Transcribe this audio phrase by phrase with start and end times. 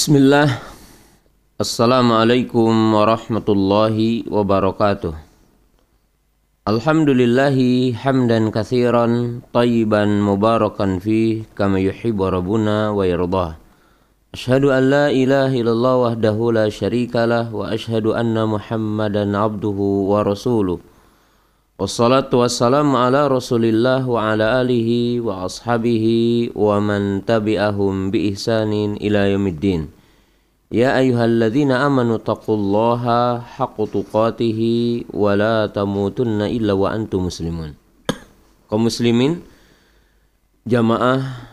[0.00, 0.64] Bismillah.
[1.60, 5.12] Assalamualaikum warahmatullahi wabarakatuh.
[6.64, 13.60] Alhamdulillahi hamdan kathiran Tayyiban mubarakan fi Kama yuhibu rabbuna wa yardah.
[14.32, 20.80] Ashhadu an la ilaha illallah wahdahu la syarikalah Wa ashhadu anna muhammadan abduhu wa rasuluh
[21.80, 29.24] Wassalatu wassalamu ala rasulillah wa ala alihi wa ashabihi wa man tabi'ahum bi ihsanin ila
[29.24, 29.88] yaumiddin.
[30.68, 34.60] Ya ayyuhalladzina amanu taqullaha haqqa tuqatih
[35.08, 37.72] wa la tamutunna illa wa antum muslimun.
[38.68, 39.40] Kaum muslimin
[40.68, 41.48] jamaah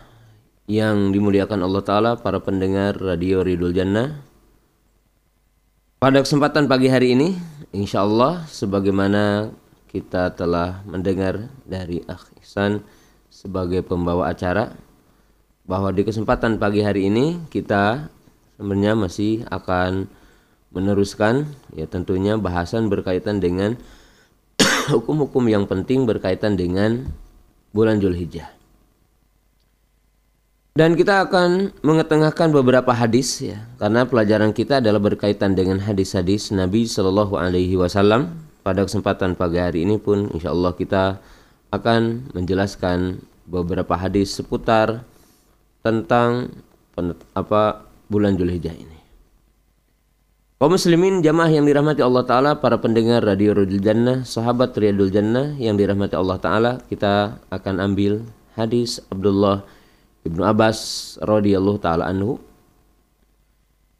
[0.68, 4.20] yang dimuliakan Allah taala para pendengar radio Ridul Jannah.
[5.96, 7.32] Pada kesempatan pagi hari ini
[7.72, 9.56] insyaallah sebagaimana
[9.88, 12.28] kita telah mendengar dari Akh
[13.32, 14.76] sebagai pembawa acara
[15.68, 18.08] bahwa di kesempatan pagi hari ini kita
[18.56, 20.08] sebenarnya masih akan
[20.72, 23.80] meneruskan ya tentunya bahasan berkaitan dengan
[24.92, 27.08] hukum-hukum yang penting berkaitan dengan
[27.72, 28.58] bulan Zulhijjah.
[30.78, 36.86] Dan kita akan mengetengahkan beberapa hadis ya, karena pelajaran kita adalah berkaitan dengan hadis-hadis Nabi
[36.86, 41.24] Shallallahu Alaihi Wasallam pada kesempatan pagi hari ini pun insya Allah kita
[41.72, 43.16] akan menjelaskan
[43.48, 45.08] beberapa hadis seputar
[45.80, 46.52] tentang
[47.32, 49.00] apa bulan Julhijjah ini.
[50.60, 55.56] Kaum muslimin jamaah yang dirahmati Allah Ta'ala, para pendengar Radio Rudul Jannah, sahabat Riyadul Jannah
[55.56, 58.20] yang dirahmati Allah Ta'ala, kita akan ambil
[58.52, 59.64] hadis Abdullah
[60.28, 62.36] Ibnu Abbas radhiyallahu taala anhu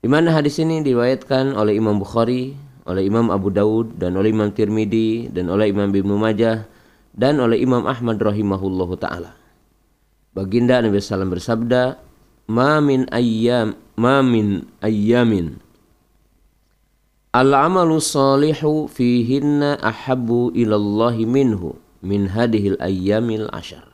[0.04, 2.58] di mana hadis ini diriwayatkan oleh Imam Bukhari
[2.88, 6.64] oleh Imam Abu Daud dan oleh Imam Tirmidzi dan oleh Imam Ibnu Majah
[7.12, 9.36] dan oleh Imam Ahmad rahimahullahu taala.
[10.32, 12.00] Baginda Nabi SAW bersabda,
[12.48, 15.60] "Ma min ayyam ma min ayyamin
[17.36, 23.84] al-amalu salihu fihinna ahabbu ilallahi minhu min hadhil ayyamil ashar."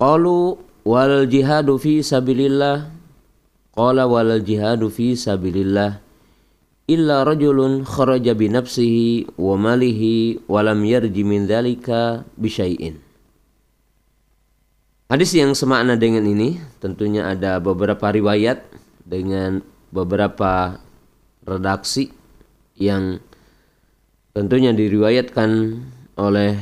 [0.00, 0.56] Qalu
[0.88, 2.88] wal jihadu fi sabilillah
[3.76, 6.00] qala wal jihadu fi sabilillah
[6.92, 13.00] illa rajulun kharaja bi nafsihi wa malihi wa lam yarji min dzalika bi syai'in.
[15.08, 18.64] Hadis yang semakna dengan ini tentunya ada beberapa riwayat
[19.04, 20.80] dengan beberapa
[21.44, 22.12] redaksi
[22.76, 23.20] yang
[24.32, 25.80] tentunya diriwayatkan
[26.16, 26.56] oleh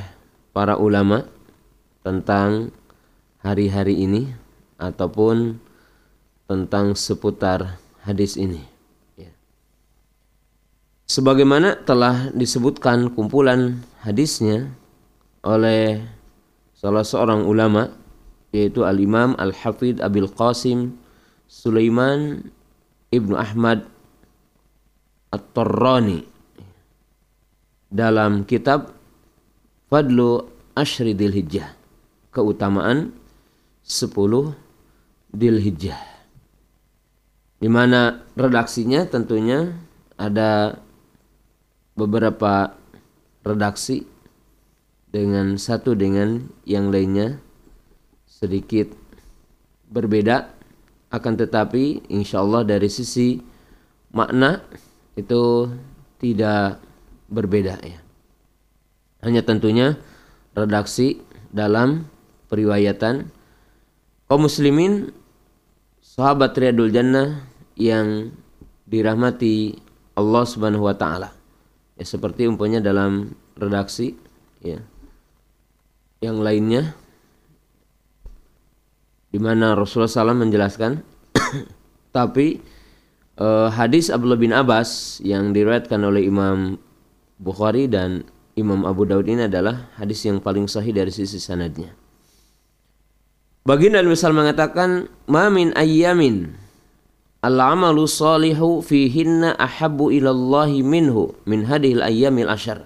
[0.50, 1.26] para ulama
[2.02, 2.74] tentang
[3.42, 4.30] hari-hari ini
[4.78, 5.62] ataupun
[6.50, 8.69] tentang seputar hadis ini
[11.10, 14.70] sebagaimana telah disebutkan kumpulan hadisnya
[15.42, 16.06] oleh
[16.78, 17.90] salah seorang ulama
[18.54, 20.94] yaitu Al-Imam Al-Hafidh Abil Qasim
[21.50, 22.46] Sulaiman
[23.10, 23.90] Ibnu Ahmad
[25.34, 26.22] At-Tarrani
[27.90, 28.94] dalam kitab
[29.90, 30.46] Fadlu
[30.78, 31.74] Ashri Hijjah
[32.30, 33.10] keutamaan
[33.82, 34.14] 10
[35.34, 36.02] Hijjah
[37.58, 39.74] di mana redaksinya tentunya
[40.14, 40.78] ada
[42.00, 42.72] beberapa
[43.44, 44.08] redaksi
[45.12, 47.36] dengan satu dengan yang lainnya
[48.24, 48.88] sedikit
[49.92, 50.56] berbeda.
[51.10, 53.42] Akan tetapi insya Allah dari sisi
[54.14, 54.62] makna
[55.18, 55.66] itu
[56.22, 56.78] tidak
[57.26, 58.00] berbeda ya.
[59.26, 59.98] Hanya tentunya
[60.54, 61.18] redaksi
[61.50, 62.06] dalam
[62.46, 63.26] periwayatan
[64.30, 65.10] kaum muslimin
[65.98, 67.42] sahabat Riyadul Jannah
[67.74, 68.30] yang
[68.86, 69.74] dirahmati
[70.14, 71.39] Allah Subhanahu wa taala
[72.00, 74.16] ya seperti umpamanya dalam redaksi
[74.64, 74.80] ya
[76.24, 76.96] yang lainnya
[79.28, 81.04] di mana Rasulullah SAW menjelaskan
[82.16, 82.64] tapi
[83.36, 86.80] eh, hadis Abdullah bin Abbas yang diriwayatkan oleh Imam
[87.36, 88.24] Bukhari dan
[88.56, 91.96] Imam Abu Daud ini adalah hadis yang paling sahih dari sisi sanadnya.
[93.64, 96.52] Baginda misal mengatakan, "Ma min ayyamin
[97.40, 102.84] Al-amalu salihu fihinna ahabbu ilallahi minhu min hadhil ayyamil ashar.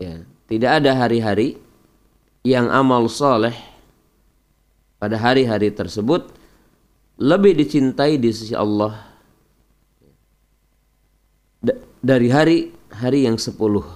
[0.00, 1.60] Ya, tidak ada hari-hari
[2.40, 3.56] yang amal soleh
[4.96, 6.32] pada hari-hari tersebut
[7.20, 9.14] lebih dicintai di sisi Allah
[12.04, 13.88] dari hari-hari yang sepuluh.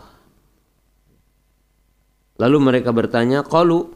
[2.40, 3.92] Lalu mereka bertanya, Qalu,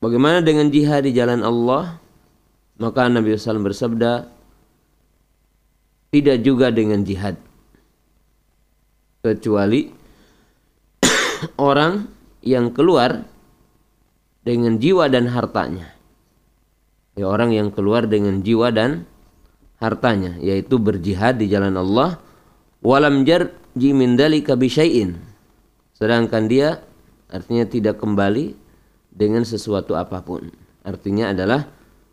[0.00, 1.99] bagaimana dengan jihad di jalan Allah?
[2.80, 4.24] Maka Nabi SAW bersabda,
[6.10, 7.36] tidak juga dengan jihad.
[9.20, 9.92] Kecuali
[11.60, 12.08] orang
[12.40, 13.20] yang keluar
[14.40, 15.92] dengan jiwa dan hartanya.
[17.20, 19.04] Ya, orang yang keluar dengan jiwa dan
[19.80, 22.20] hartanya yaitu berjihad di jalan Allah
[22.84, 24.52] walam jarji min dalika
[25.96, 26.84] sedangkan dia
[27.32, 28.52] artinya tidak kembali
[29.08, 30.52] dengan sesuatu apa pun
[30.84, 31.64] artinya adalah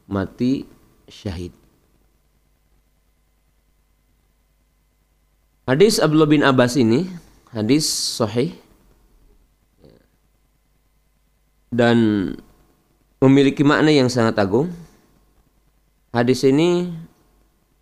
[0.07, 0.65] mati
[1.11, 1.51] syahid
[5.67, 7.11] Hadis Abdullah bin Abbas ini
[7.51, 7.83] hadis
[8.15, 8.55] sahih
[11.75, 12.31] dan
[13.19, 14.71] memiliki makna yang sangat agung.
[16.15, 16.87] Hadis ini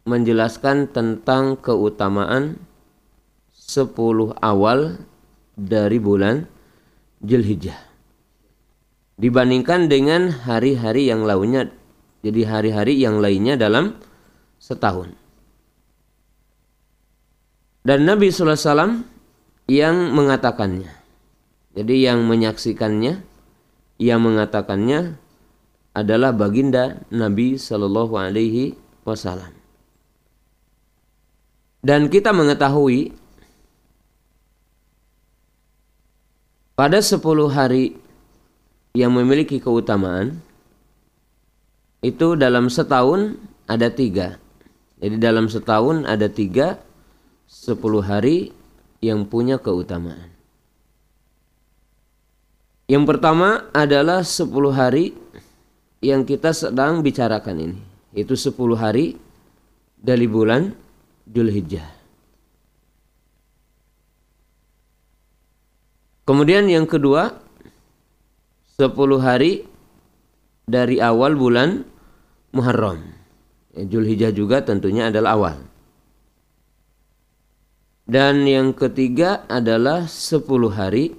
[0.09, 2.57] menjelaskan tentang keutamaan
[3.53, 3.93] 10
[4.41, 4.97] awal
[5.53, 6.49] dari bulan
[7.21, 7.77] Zulhijjah.
[9.21, 11.69] Dibandingkan dengan hari-hari yang lainnya,
[12.25, 13.93] jadi hari-hari yang lainnya dalam
[14.57, 15.13] setahun.
[17.85, 19.05] Dan Nabi SAW
[19.69, 20.89] yang mengatakannya.
[21.77, 23.21] Jadi yang menyaksikannya,
[24.01, 25.21] yang mengatakannya
[25.93, 28.73] adalah baginda Nabi Shallallahu Alaihi
[29.05, 29.53] Wasallam.
[31.85, 33.13] Dan kita mengetahui
[36.73, 37.21] pada 10
[37.53, 38.01] hari
[38.97, 40.41] yang memiliki keutamaan
[42.05, 43.33] itu dalam setahun
[43.65, 44.37] ada tiga.
[45.01, 46.77] Jadi dalam setahun ada tiga
[47.49, 48.53] sepuluh hari
[49.01, 50.29] yang punya keutamaan.
[52.85, 55.17] Yang pertama adalah sepuluh hari
[56.05, 57.79] yang kita sedang bicarakan ini.
[58.13, 59.17] Itu sepuluh hari
[59.97, 60.69] dari bulan
[61.25, 61.89] Hijjah.
[66.25, 67.37] Kemudian yang kedua,
[68.77, 69.65] 10 hari
[70.65, 71.85] dari awal bulan
[72.55, 73.03] Muharram.
[73.75, 75.57] Ya, Hijjah juga tentunya adalah awal.
[78.07, 80.39] Dan yang ketiga adalah 10
[80.71, 81.11] hari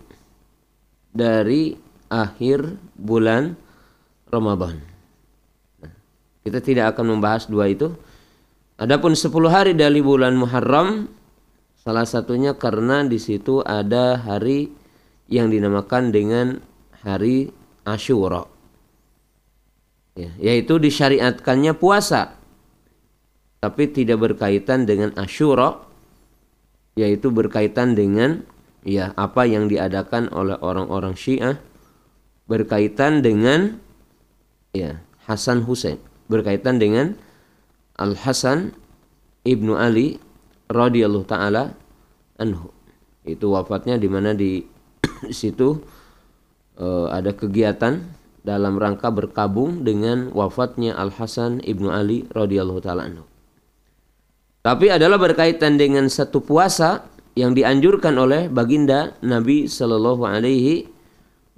[1.13, 1.77] dari
[2.09, 3.59] akhir bulan
[4.33, 4.81] Ramadan.
[5.83, 5.93] Nah,
[6.47, 7.93] kita tidak akan membahas dua itu
[8.77, 11.09] Adapun 10 hari dari bulan Muharram
[11.81, 14.69] salah satunya karena di situ ada hari
[15.33, 16.61] yang dinamakan dengan
[17.01, 17.49] hari
[17.89, 18.56] Ashura.
[20.17, 22.41] Ya, yaitu disyariatkannya puasa
[23.61, 25.85] tapi tidak berkaitan dengan Ashura
[26.97, 28.41] yaitu berkaitan dengan
[28.81, 31.61] ya apa yang diadakan oleh orang-orang Syiah
[32.49, 33.77] berkaitan dengan
[34.73, 36.01] ya Hasan Hussein
[36.33, 37.13] berkaitan dengan
[38.01, 38.73] Al Hasan
[39.45, 40.21] ibnu Ali
[40.69, 41.73] radhiyallahu taala
[42.37, 42.71] anhu.
[43.27, 44.63] Itu wafatnya di mana di
[45.35, 45.83] situ
[46.79, 48.03] uh, ada kegiatan
[48.47, 53.11] dalam rangka berkabung dengan wafatnya Al Hasan ibnu Ali radhiyallahu taala.
[54.63, 57.03] Tapi adalah berkaitan dengan satu puasa
[57.35, 60.87] yang dianjurkan oleh baginda Nabi Shallallahu Alaihi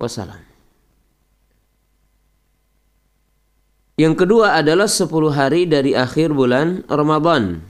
[0.00, 0.49] Wasallam.
[3.99, 7.61] Yang kedua adalah 10 hari dari akhir bulan Ramadan.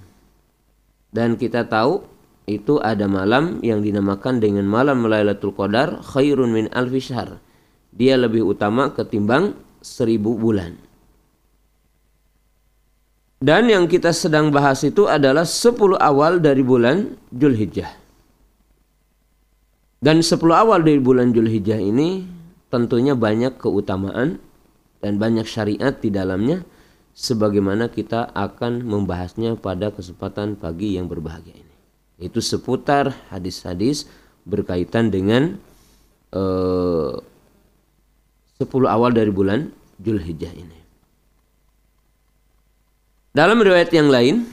[1.08, 2.04] Dan kita tahu
[2.44, 7.40] itu ada malam yang dinamakan dengan malam Lailatul Qadar khairun min alfi syahr.
[7.98, 10.78] Dia lebih utama ketimbang seribu bulan.
[13.38, 17.90] Dan yang kita sedang bahas itu adalah 10 awal dari bulan Julhijjah.
[19.98, 22.26] Dan 10 awal dari bulan Julhijjah ini
[22.70, 24.42] tentunya banyak keutamaan
[24.98, 26.66] dan banyak syariat di dalamnya
[27.18, 31.74] sebagaimana kita akan membahasnya pada kesempatan pagi yang berbahagia ini.
[32.18, 34.06] Itu seputar hadis-hadis
[34.46, 35.58] berkaitan dengan
[36.34, 37.14] eh,
[38.58, 39.70] 10 awal dari bulan
[40.02, 40.78] Julhijjah ini.
[43.30, 44.50] Dalam riwayat yang lain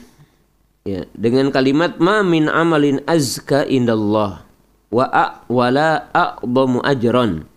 [0.86, 4.46] ya, dengan kalimat ma min amalin azka indallah
[4.94, 7.50] wa a wala a'dhamu ajran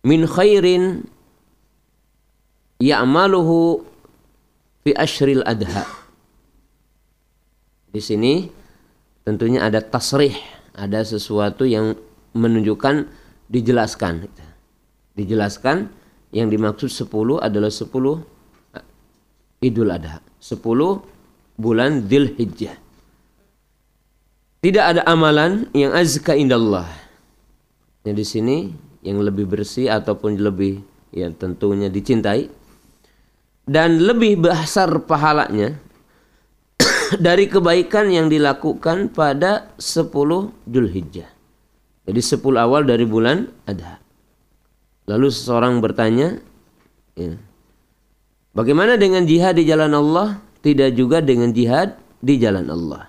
[0.00, 1.04] min khairin
[2.80, 3.84] ya'maluhu
[4.88, 5.84] fi ashril adha.
[7.92, 8.48] Di sini
[9.20, 10.32] tentunya ada tasrih,
[10.72, 11.92] ada sesuatu yang
[12.32, 13.04] menunjukkan
[13.52, 14.32] dijelaskan.
[15.16, 15.88] Dijelaskan
[16.30, 18.36] yang dimaksud 10 adalah 10
[19.64, 20.20] Idul Adha.
[20.36, 20.60] 10
[21.56, 22.76] bulan Dhul Hijjah.
[24.60, 26.84] Tidak ada amalan yang azka indallah.
[28.04, 28.56] Yang di sini
[29.00, 30.82] yang lebih bersih ataupun lebih
[31.14, 32.50] ya tentunya dicintai
[33.66, 35.74] dan lebih besar pahalanya
[37.26, 40.10] dari kebaikan yang dilakukan pada 10
[40.66, 41.30] Julhijjah.
[42.06, 44.05] Jadi 10 awal dari bulan ada.
[45.06, 46.42] Lalu seseorang bertanya,
[47.14, 47.38] ya,
[48.50, 50.42] bagaimana dengan jihad di jalan Allah?
[50.66, 53.06] Tidak juga dengan jihad di jalan Allah.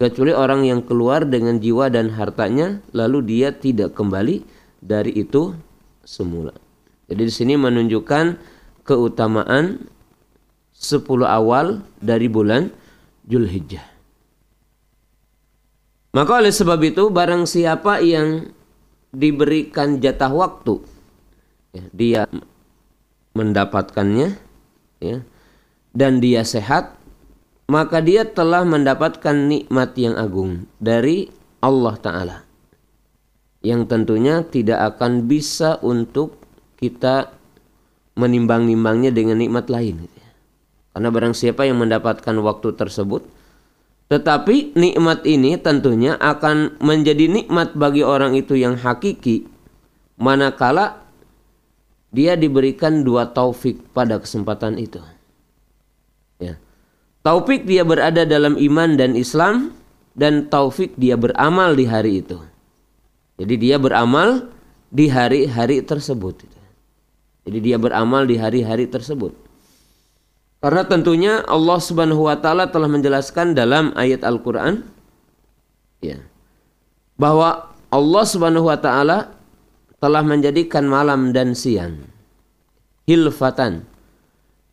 [0.00, 4.40] Kecuali orang yang keluar dengan jiwa dan hartanya, lalu dia tidak kembali
[4.80, 5.52] dari itu
[6.00, 6.56] semula.
[7.12, 8.40] Jadi di sini menunjukkan
[8.88, 9.84] keutamaan
[10.72, 12.72] 10 awal dari bulan
[13.28, 13.84] Julhijjah.
[16.16, 18.48] Maka oleh sebab itu barang siapa yang
[19.12, 20.80] diberikan jatah waktu
[21.78, 22.22] ya, dia
[23.38, 24.34] mendapatkannya
[24.98, 25.18] ya,
[25.94, 26.98] dan dia sehat
[27.70, 31.30] maka dia telah mendapatkan nikmat yang agung dari
[31.62, 32.38] Allah Ta'ala
[33.62, 36.38] yang tentunya tidak akan bisa untuk
[36.78, 37.34] kita
[38.14, 40.06] menimbang-nimbangnya dengan nikmat lain.
[40.94, 43.22] Karena barang siapa yang mendapatkan waktu tersebut
[44.08, 49.44] tetapi nikmat ini tentunya akan menjadi nikmat bagi orang itu yang hakiki
[50.16, 51.04] manakala
[52.08, 55.00] dia diberikan dua taufik pada kesempatan itu.
[56.40, 56.56] Ya.
[57.20, 59.76] Taufik dia berada dalam iman dan Islam
[60.16, 62.40] dan taufik dia beramal di hari itu.
[63.38, 64.50] Jadi dia beramal
[64.88, 66.42] di hari-hari tersebut.
[67.48, 69.32] Jadi dia beramal di hari-hari tersebut.
[70.58, 74.82] Karena tentunya Allah Subhanahu wa taala telah menjelaskan dalam ayat Al-Qur'an
[76.02, 76.18] ya
[77.14, 79.37] bahwa Allah Subhanahu wa taala
[79.98, 82.06] telah menjadikan malam dan siang.
[83.06, 83.86] Hilfatan.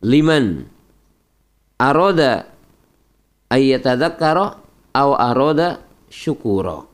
[0.02, 0.66] Liman.
[1.76, 2.48] Aroda
[3.52, 4.46] ayyatadzakkara
[4.96, 6.88] aw aroda syukura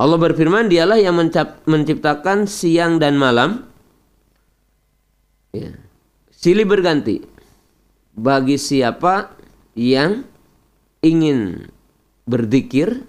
[0.00, 1.12] Allah berfirman dialah yang
[1.68, 3.68] menciptakan siang dan malam.
[5.52, 5.76] Ya.
[6.32, 7.20] Silih berganti.
[8.16, 9.28] Bagi siapa
[9.76, 10.24] yang
[11.04, 11.68] ingin
[12.24, 13.04] berzikir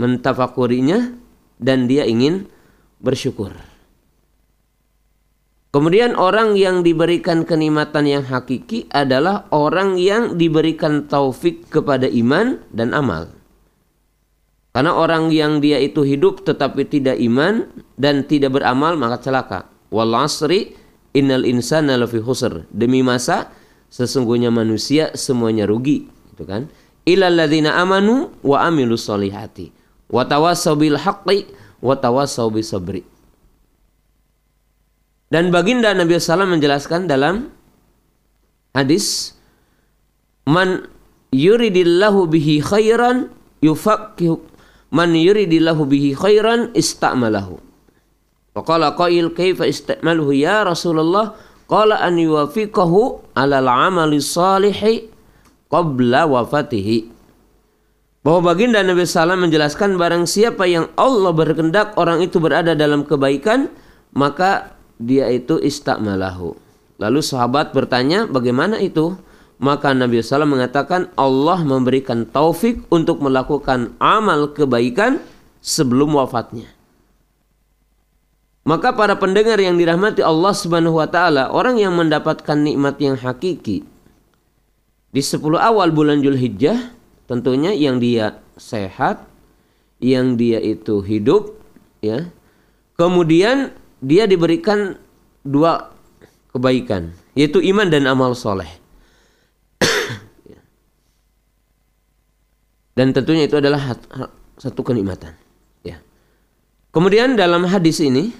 [0.00, 1.12] mentafakurinya
[1.58, 2.46] dan dia ingin
[3.02, 3.54] bersyukur.
[5.68, 12.96] Kemudian orang yang diberikan kenikmatan yang hakiki adalah orang yang diberikan taufik kepada iman dan
[12.96, 13.28] amal.
[14.72, 17.68] Karena orang yang dia itu hidup tetapi tidak iman
[18.00, 19.60] dan tidak beramal maka celaka.
[19.92, 20.72] Wal asri
[21.16, 23.52] innal insana lafi khusr demi masa
[23.88, 26.68] sesungguhnya manusia semuanya rugi itu kan
[27.08, 29.72] ilal ladzina amanu wa amilus solihati
[30.08, 31.48] wa tawassaw bil haqqi
[31.84, 33.04] wa tawassaw bis sabri
[35.28, 37.52] dan baginda Nabi SAW menjelaskan dalam
[38.72, 39.36] hadis
[40.48, 40.88] man
[41.32, 43.28] yuridillahu bihi khairan
[43.60, 44.40] yufaqihu
[44.88, 47.68] man yuridillahu bihi khairan istamalahu
[48.58, 51.38] Faqala qail kaifa istimaluhu ya Rasulullah?
[51.70, 55.06] Qala an yuwafiqahu ala al-amali salihi
[55.70, 57.06] qabla wafatihi.
[58.26, 63.70] Bahwa baginda Nabi SAW menjelaskan barang siapa yang Allah berkehendak orang itu berada dalam kebaikan
[64.12, 66.58] maka dia itu istakmalahu.
[66.98, 69.14] Lalu sahabat bertanya bagaimana itu?
[69.58, 75.18] Maka Nabi SAW mengatakan Allah memberikan taufik untuk melakukan amal kebaikan
[75.58, 76.70] sebelum wafatnya.
[78.62, 83.82] Maka para pendengar yang dirahmati Allah Subhanahu wa taala, orang yang mendapatkan nikmat yang hakiki
[85.08, 86.97] di 10 awal bulan Julhijjah
[87.28, 89.28] tentunya yang dia sehat,
[90.00, 91.54] yang dia itu hidup
[92.00, 92.32] ya.
[92.98, 93.70] Kemudian
[94.02, 94.98] dia diberikan
[95.46, 95.92] dua
[96.50, 98.66] kebaikan, yaitu iman dan amal soleh.
[102.98, 103.94] dan tentunya itu adalah
[104.58, 105.38] satu kenikmatan.
[105.86, 106.02] Ya.
[106.90, 108.34] Kemudian dalam hadis ini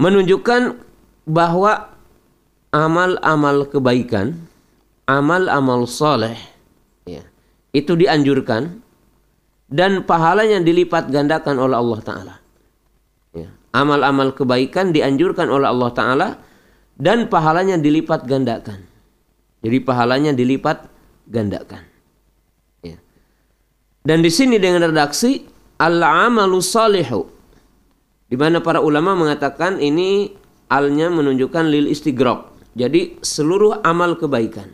[0.00, 0.82] menunjukkan
[1.28, 1.94] bahwa
[2.74, 4.34] amal-amal kebaikan,
[5.06, 6.36] amal-amal soleh,
[7.78, 8.82] itu dianjurkan
[9.68, 12.34] dan pahalanya dilipat gandakan oleh Allah Taala.
[13.36, 16.28] Ya, amal-amal kebaikan dianjurkan oleh Allah Taala
[16.98, 18.82] dan pahalanya dilipat gandakan.
[19.62, 20.88] Jadi pahalanya dilipat
[21.28, 21.84] gandakan.
[22.82, 22.98] Ya.
[24.02, 25.44] Dan di sini dengan redaksi
[25.78, 27.38] al-amalu salihu
[28.28, 30.36] di mana para ulama mengatakan ini
[30.68, 32.54] alnya menunjukkan lil istigrok.
[32.76, 34.70] Jadi seluruh amal kebaikan.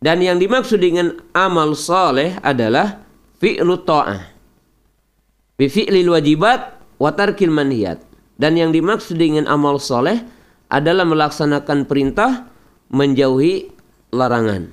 [0.00, 3.02] Dan yang dimaksud dengan amal soleh adalah
[3.38, 4.22] fi'lu ta'ah.
[5.54, 7.50] Bi fi'lil wajibat wa tarkil.
[8.34, 10.22] Dan yang dimaksud dengan amal soleh
[10.68, 12.50] adalah melaksanakan perintah
[12.90, 13.70] menjauhi
[14.10, 14.70] larangan.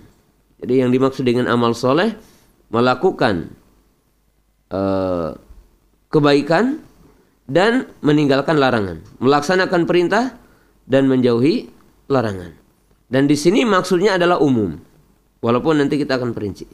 [0.62, 2.14] Jadi yang dimaksud dengan amal soleh
[2.70, 3.50] melakukan
[4.70, 5.34] uh,
[6.14, 6.82] kebaikan
[7.50, 10.38] dan meninggalkan larangan, melaksanakan perintah
[10.86, 11.68] dan menjauhi
[12.08, 12.56] larangan.
[13.12, 14.80] Dan di sini maksudnya adalah umum,
[15.42, 16.66] walaupun nanti kita akan perinci.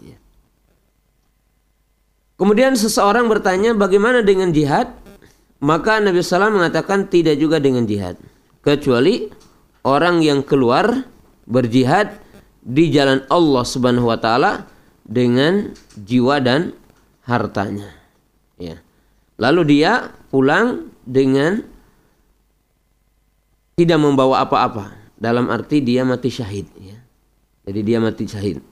[2.38, 4.94] Kemudian seseorang bertanya bagaimana dengan jihad?
[5.58, 8.14] Maka Nabi SAW mengatakan tidak juga dengan jihad.
[8.62, 9.26] Kecuali
[9.82, 11.02] orang yang keluar
[11.50, 12.22] berjihad
[12.62, 14.70] di jalan Allah Subhanahu wa taala
[15.02, 16.78] dengan jiwa dan
[17.26, 17.90] hartanya.
[18.62, 18.78] Ya.
[19.42, 21.64] Lalu dia pulang dengan
[23.80, 26.97] tidak membawa apa-apa dalam arti dia mati syahid ya.
[27.68, 28.64] Jadi dia mati syahid.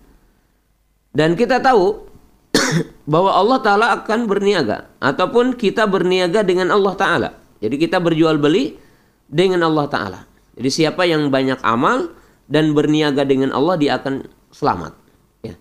[1.11, 2.07] Dan kita tahu
[3.11, 7.29] bahwa Allah taala akan berniaga ataupun kita berniaga dengan Allah taala.
[7.59, 8.79] Jadi kita berjual beli
[9.27, 10.19] dengan Allah taala.
[10.55, 12.15] Jadi siapa yang banyak amal
[12.47, 14.23] dan berniaga dengan Allah dia akan
[14.55, 14.95] selamat.
[15.43, 15.55] Ya.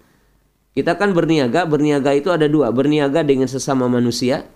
[0.79, 4.47] Kita kan berniaga, berniaga itu ada dua, berniaga dengan sesama manusia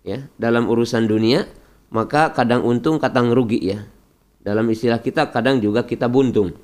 [0.00, 1.44] ya dalam urusan dunia,
[1.92, 3.84] maka kadang untung kadang rugi ya.
[4.42, 6.56] Dalam istilah kita kadang juga kita buntung.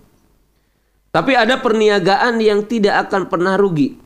[1.19, 3.99] Tapi ada perniagaan yang tidak akan pernah rugi.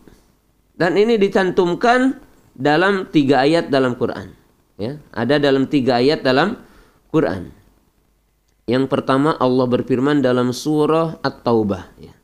[0.72, 2.16] Dan ini dicantumkan
[2.56, 4.32] dalam tiga ayat dalam Quran.
[4.80, 6.56] Ya, ada dalam tiga ayat dalam
[7.12, 7.52] Quran.
[8.64, 12.00] Yang pertama Allah berfirman dalam surah At-Taubah.
[12.00, 12.16] Ya.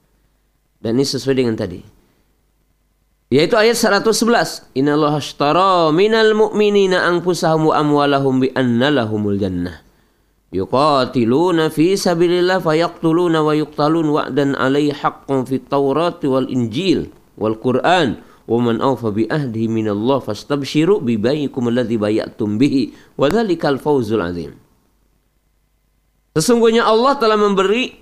[0.81, 1.85] Dan ini sesuai dengan tadi.
[3.29, 4.73] Yaitu ayat 111.
[4.73, 8.49] Inna Allah ashtara minal mu'minina anfusahum wa amwalahum bi
[9.37, 9.85] jannah
[10.55, 18.25] yuqatiluna fi sabilillah fayaqtuluna wa yuqtalun wa'dan alaihi haqqun fit tawrat wal injil wal quran
[18.49, 24.25] wa man awfa bi ahdi minallah fastabshiru bi bayikum alladhi bayatum bihi wa dhalikal fawzul
[24.25, 24.57] azim
[26.39, 27.99] Sesungguhnya Allah telah memberi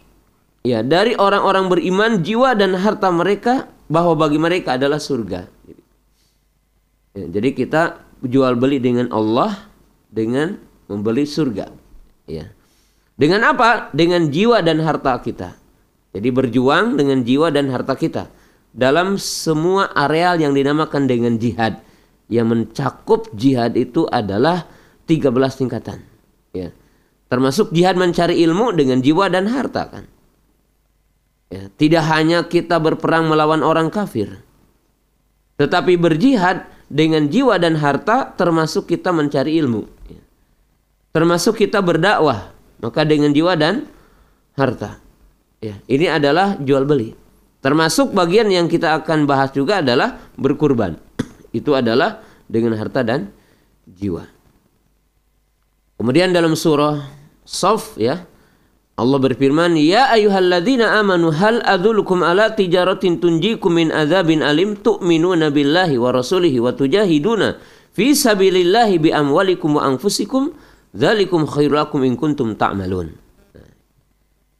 [0.60, 5.48] ya dari orang-orang beriman jiwa dan harta mereka bahwa bagi mereka adalah surga.
[7.16, 7.82] Ya, jadi kita
[8.20, 9.56] jual beli dengan Allah
[10.12, 11.85] dengan membeli surga.
[12.26, 12.52] Ya.
[13.16, 13.88] Dengan apa?
[13.96, 15.56] Dengan jiwa dan harta kita.
[16.12, 18.28] Jadi berjuang dengan jiwa dan harta kita
[18.76, 21.80] dalam semua areal yang dinamakan dengan jihad.
[22.26, 24.66] Yang mencakup jihad itu adalah
[25.08, 25.30] 13
[25.62, 26.02] tingkatan.
[26.52, 26.74] Ya.
[27.30, 30.04] Termasuk jihad mencari ilmu dengan jiwa dan harta kan.
[31.46, 34.42] Ya, tidak hanya kita berperang melawan orang kafir.
[35.56, 39.95] Tetapi berjihad dengan jiwa dan harta termasuk kita mencari ilmu.
[41.16, 43.88] Termasuk kita berdakwah maka dengan jiwa dan
[44.52, 45.00] harta.
[45.64, 47.16] Ya ini adalah jual beli.
[47.64, 51.00] Termasuk bagian yang kita akan bahas juga adalah berkurban.
[51.56, 53.32] Itu adalah dengan harta dan
[53.88, 54.28] jiwa.
[55.96, 57.00] Kemudian dalam surah
[57.48, 58.20] Saf ya
[59.00, 65.96] Allah berfirman ya ayyuhalladzina amanu hal adzulukum ala tijaratin tunjikum min adzabin alim tu'minuna billahi
[65.96, 67.56] wa rasulihi wa tujahiduna
[67.96, 70.52] fi sabilillahi bi amwalikum wa anfusikum
[70.96, 73.12] Zalikum khairulakum in kuntum ta'malun.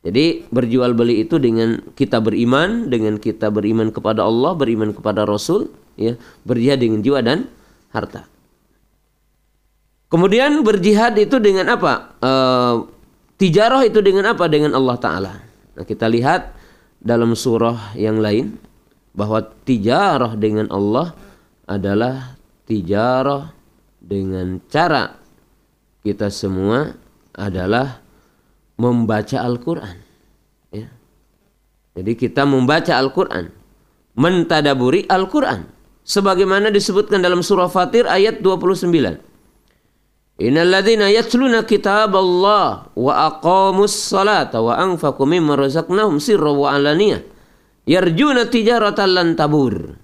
[0.06, 5.66] Jadi berjual beli itu dengan kita beriman, dengan kita beriman kepada Allah, beriman kepada Rasul,
[5.98, 6.14] ya,
[6.46, 7.50] berjihad dengan jiwa dan
[7.90, 8.22] harta.
[10.06, 12.14] Kemudian berjihad itu dengan apa?
[12.22, 12.32] E,
[13.34, 14.46] tijarah itu dengan apa?
[14.46, 15.34] Dengan Allah Taala.
[15.74, 16.54] Nah, kita lihat
[17.02, 18.54] dalam surah yang lain
[19.10, 21.10] bahwa tijarah dengan Allah
[21.66, 22.38] adalah
[22.70, 23.50] tijarah
[23.98, 25.25] dengan cara
[26.06, 26.94] kita semua
[27.34, 27.98] adalah
[28.78, 29.98] membaca Al-Quran.
[30.70, 30.86] Ya.
[31.98, 33.50] Jadi kita membaca Al-Quran.
[34.14, 35.66] Mentadaburi Al-Quran.
[36.06, 38.86] Sebagaimana disebutkan dalam surah Fatir ayat 29.
[40.36, 47.24] Innalladzina yatluna kitab Allah wa aqamus salata wa anfaqu mimma razaqnahum sirra wa alaniyah
[47.88, 49.96] yarjuna tijaratan lan tabur.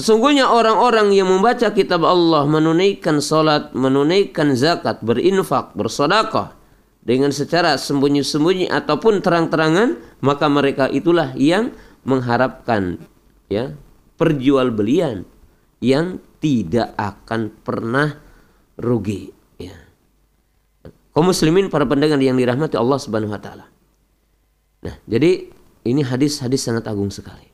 [0.00, 6.56] Sesungguhnya orang-orang yang membaca kitab Allah menunaikan salat, menunaikan zakat, berinfak, bersodakah
[7.04, 11.76] dengan secara sembunyi-sembunyi ataupun terang-terangan, maka mereka itulah yang
[12.08, 12.96] mengharapkan
[13.52, 13.76] ya
[14.16, 15.28] perjualbelian
[15.84, 18.16] yang tidak akan pernah
[18.80, 19.28] rugi
[19.60, 19.76] ya.
[21.12, 23.68] Kaum muslimin para pendengar yang dirahmati Allah Subhanahu wa taala.
[24.80, 25.52] Nah, jadi
[25.84, 27.49] ini hadis-hadis sangat agung sekali.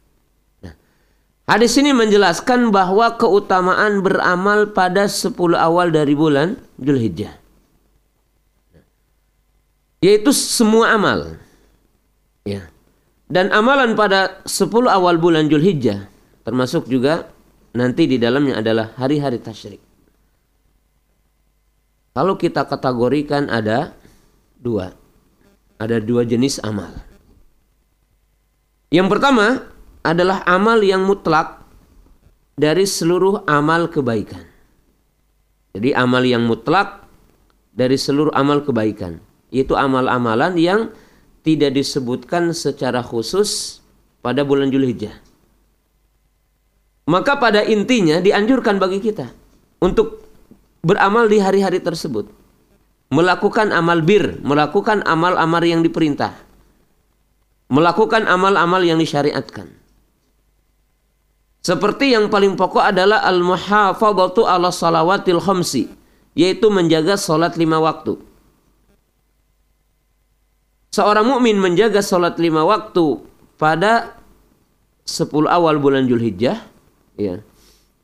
[1.47, 7.39] Hadis ini menjelaskan bahwa keutamaan beramal pada 10 awal dari bulan Julhijjah.
[10.03, 11.39] Yaitu semua amal.
[12.43, 12.67] Ya.
[13.31, 16.11] Dan amalan pada 10 awal bulan Julhijjah
[16.43, 17.31] termasuk juga
[17.75, 19.83] nanti di dalamnya adalah hari-hari tasyrik.
[22.15, 23.95] Kalau kita kategorikan ada
[24.59, 24.95] dua.
[25.79, 26.91] Ada dua jenis amal.
[28.89, 29.76] Yang pertama,
[30.07, 31.67] adalah amal yang mutlak
[32.55, 34.47] dari seluruh amal kebaikan.
[35.75, 37.03] Jadi amal yang mutlak
[37.75, 39.19] dari seluruh amal kebaikan.
[39.51, 40.95] Yaitu amal-amalan yang
[41.43, 43.83] tidak disebutkan secara khusus
[44.23, 45.15] pada bulan Julhijjah.
[47.07, 49.31] Maka pada intinya dianjurkan bagi kita
[49.79, 50.27] untuk
[50.83, 52.27] beramal di hari-hari tersebut.
[53.15, 56.35] Melakukan amal bir, melakukan amal-amal yang diperintah.
[57.71, 59.71] Melakukan amal-amal yang disyariatkan.
[61.67, 65.91] Seperti yang paling pokok adalah al-muhafadhatu ala salawatil khamsi,
[66.39, 68.23] yaitu menjaga salat lima waktu.
[70.97, 73.21] seorang mukmin menjaga sholat lima waktu
[73.61, 74.17] pada
[75.05, 76.65] 10 awal bulan Julhijjah,
[77.21, 77.45] ya,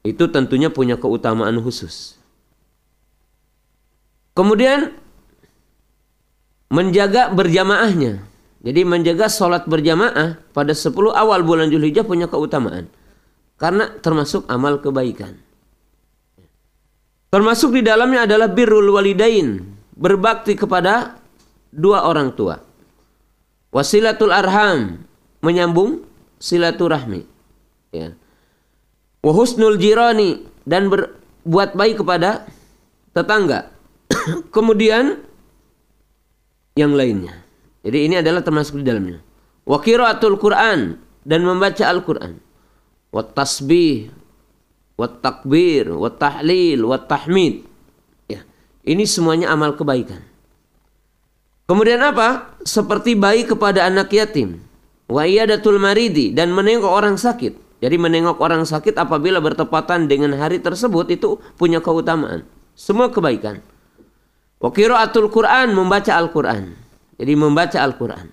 [0.05, 2.21] itu tentunya punya keutamaan khusus.
[4.37, 4.93] Kemudian
[6.69, 8.29] menjaga berjamaahnya.
[8.63, 12.87] Jadi menjaga sholat berjamaah pada 10 awal bulan Julhijjah punya keutamaan.
[13.63, 15.39] Karena termasuk amal kebaikan.
[17.31, 19.63] Termasuk di dalamnya adalah birrul walidain.
[19.95, 21.15] Berbakti kepada
[21.71, 22.59] dua orang tua.
[23.71, 25.07] Wasilatul arham.
[25.47, 26.03] Menyambung
[26.43, 27.23] silaturahmi.
[27.95, 28.19] Ya.
[29.23, 30.43] Wahusnul jirani.
[30.67, 32.51] Dan berbuat baik kepada
[33.15, 33.71] tetangga.
[34.55, 35.23] Kemudian
[36.75, 37.39] yang lainnya.
[37.87, 39.23] Jadi ini adalah termasuk di dalamnya.
[39.63, 42.52] Wa qiraatul Quran dan membaca Al-Quran.
[43.13, 44.09] Wa tasbih,
[44.97, 47.69] wa takbir, wa tahlil, wa tahmid.
[48.25, 48.41] Ya.
[48.83, 50.25] Ini semuanya amal kebaikan.
[51.69, 52.57] Kemudian apa?
[52.65, 54.65] Seperti baik kepada anak yatim.
[55.13, 57.85] Wa iyadatul maridi dan menengok orang sakit.
[57.85, 62.47] Jadi menengok orang sakit apabila bertepatan dengan hari tersebut itu punya keutamaan.
[62.79, 63.61] Semua kebaikan.
[64.63, 66.73] Wa qiraatul Quran membaca Al-Quran.
[67.19, 68.27] Jadi membaca Al-Quran.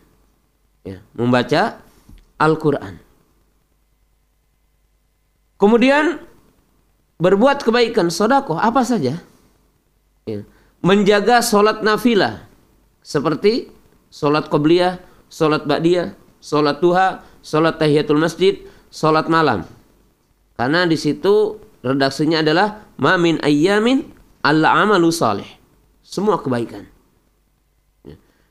[0.86, 1.82] Ya, membaca
[2.40, 3.09] Al-Quran.
[5.60, 6.24] Kemudian
[7.20, 9.20] berbuat kebaikan, sodako, apa saja.
[10.24, 10.40] Ya.
[10.80, 12.48] Menjaga sholat nafilah.
[13.04, 13.68] Seperti
[14.08, 19.68] sholat qobliyah, sholat ba'diyah, sholat duha, sholat tahiyatul masjid, sholat malam.
[20.56, 24.08] Karena di situ redaksinya adalah mamin ayyamin
[24.44, 25.48] alla amalu salih.
[26.00, 26.88] Semua kebaikan.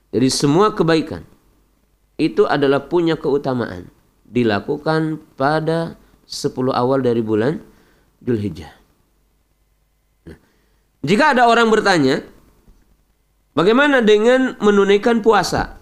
[0.09, 1.21] Jadi semua kebaikan
[2.17, 3.93] itu adalah punya keutamaan
[4.25, 7.57] dilakukan pada 10 awal dari bulan
[8.21, 8.69] Julhijjah.
[10.29, 10.39] Nah,
[11.01, 12.21] jika ada orang bertanya,
[13.57, 15.81] bagaimana dengan menunaikan puasa?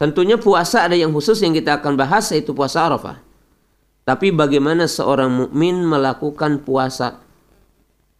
[0.00, 3.20] Tentunya puasa ada yang khusus yang kita akan bahas yaitu puasa Arafah.
[4.08, 7.22] Tapi bagaimana seorang mukmin melakukan puasa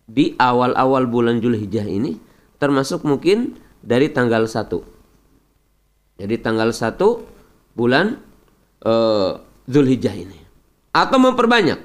[0.05, 2.21] di awal-awal bulan Julhijjah ini
[2.61, 4.95] termasuk mungkin dari tanggal 1
[6.15, 6.95] jadi tanggal 1
[7.75, 8.23] bulan
[8.87, 10.39] uh, Zulhijjah ini.
[10.95, 11.83] Atau memperbanyak.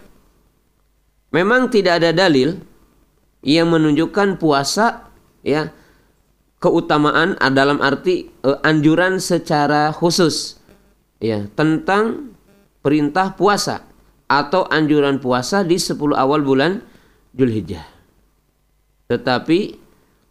[1.33, 2.61] Memang tidak ada dalil
[3.41, 5.09] yang menunjukkan puasa
[5.41, 5.73] ya
[6.59, 10.59] keutamaan dalam arti uh, anjuran secara khusus
[11.23, 12.35] ya tentang
[12.83, 13.87] perintah puasa
[14.29, 16.85] atau anjuran puasa di 10 awal bulan
[17.33, 17.85] Zulhijjah.
[19.09, 19.59] Tetapi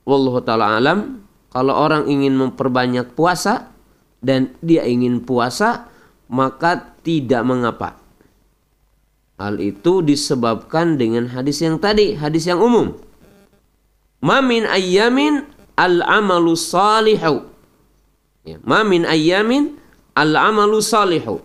[0.07, 3.75] wallahu taala alam kalau orang ingin memperbanyak puasa
[4.23, 5.91] dan dia ingin puasa
[6.31, 7.98] maka tidak mengapa.
[9.39, 12.99] Hal itu disebabkan dengan hadis yang tadi, hadis yang umum.
[14.19, 15.47] Mamin ayyamin
[15.79, 17.47] al-amalu salihu.
[18.43, 19.79] Ya, mamin ayyamin
[20.19, 21.39] al-amalu salihu.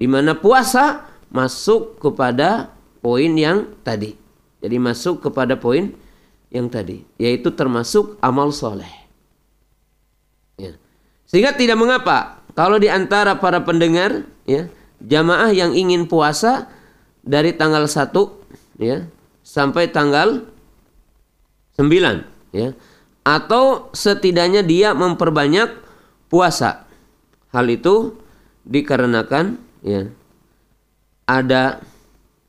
[0.00, 2.72] Di mana puasa masuk kepada
[3.04, 4.16] poin yang tadi.
[4.64, 5.92] Jadi masuk kepada poin
[6.48, 9.02] yang tadi, yaitu termasuk amal soleh.
[11.32, 14.68] Sehingga tidak mengapa kalau di antara para pendengar ya,
[15.02, 16.70] jamaah yang ingin puasa
[17.22, 18.14] dari tanggal 1
[18.78, 19.06] ya
[19.42, 20.46] sampai tanggal
[21.78, 21.86] 9
[22.54, 22.74] ya
[23.22, 25.70] atau setidaknya dia memperbanyak
[26.26, 26.86] puasa.
[27.54, 28.18] Hal itu
[28.66, 30.10] dikarenakan ya
[31.26, 31.82] ada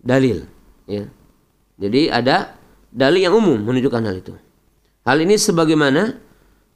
[0.01, 0.45] dalil
[0.89, 1.05] ya.
[1.77, 2.57] Jadi ada
[2.93, 4.33] dalil yang umum menunjukkan hal itu.
[5.03, 6.17] Hal ini sebagaimana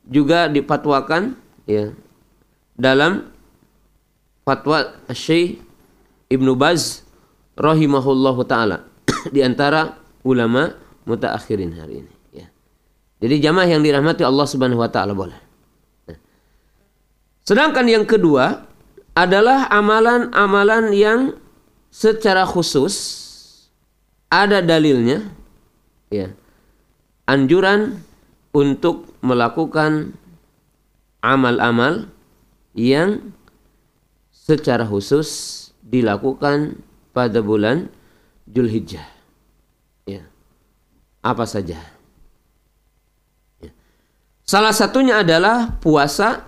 [0.07, 1.35] juga dipatwakan
[1.67, 1.95] ya
[2.75, 3.31] dalam
[4.43, 5.66] fatwa Syekh
[6.27, 7.07] Ibnu Baz
[7.55, 8.83] rahimahullahu taala
[9.33, 9.95] di antara
[10.27, 10.75] ulama
[11.07, 12.47] mutaakhirin hari ini ya.
[13.23, 15.39] Jadi jamaah yang dirahmati Allah Subhanahu wa taala boleh.
[16.11, 16.19] Nah.
[17.47, 18.67] Sedangkan yang kedua
[19.15, 21.19] adalah amalan-amalan yang
[21.89, 22.95] secara khusus
[24.27, 25.31] ada dalilnya
[26.11, 26.35] ya.
[27.27, 27.99] Anjuran
[28.55, 30.15] untuk melakukan
[31.19, 32.07] amal-amal
[32.71, 33.35] yang
[34.31, 36.83] secara khusus dilakukan
[37.15, 37.87] pada bulan
[38.47, 39.07] Julhijjah.
[40.03, 40.27] Ya.
[41.23, 41.79] Apa saja?
[43.63, 43.71] Ya.
[44.43, 46.47] Salah satunya adalah puasa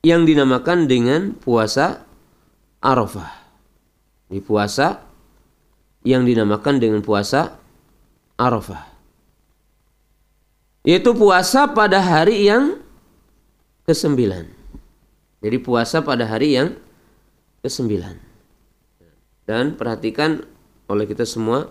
[0.00, 2.04] yang dinamakan dengan puasa
[2.80, 3.44] Arafah.
[4.26, 5.04] Di puasa
[6.02, 7.56] yang dinamakan dengan puasa
[8.36, 8.84] Arafah.
[10.86, 12.78] Yaitu puasa pada hari yang
[13.90, 14.46] ke-9.
[15.42, 16.78] Jadi puasa pada hari yang
[17.64, 18.18] ke-9.
[19.46, 20.42] Dan perhatikan
[20.90, 21.70] oleh kita semua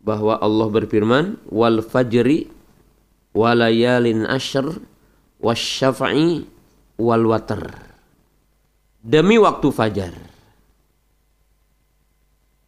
[0.00, 2.48] bahwa Allah berfirman wal fajri
[3.36, 4.80] walayalin ashr
[5.40, 6.48] wasyafa'i
[6.96, 7.68] wal water.
[9.00, 10.14] Demi waktu fajar.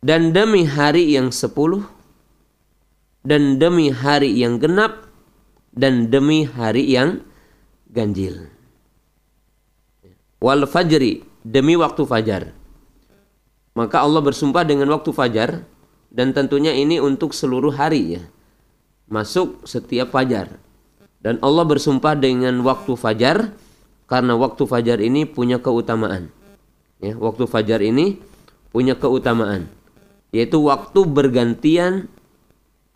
[0.02, 1.84] Dan demi hari yang sepuluh.
[3.22, 5.08] Dan demi hari yang genap.
[5.72, 7.20] Dan demi hari yang
[7.92, 8.48] ganjil.
[10.40, 11.31] Wal fajri.
[11.42, 12.54] Demi waktu fajar.
[13.74, 15.66] Maka Allah bersumpah dengan waktu fajar.
[16.12, 18.22] Dan tentunya ini untuk seluruh hari ya.
[19.08, 20.60] Masuk setiap fajar.
[21.22, 23.54] Dan Allah bersumpah dengan waktu fajar
[24.10, 26.28] karena waktu fajar ini punya keutamaan.
[27.00, 28.20] Ya, waktu fajar ini
[28.68, 29.72] punya keutamaan
[30.32, 32.08] yaitu waktu bergantian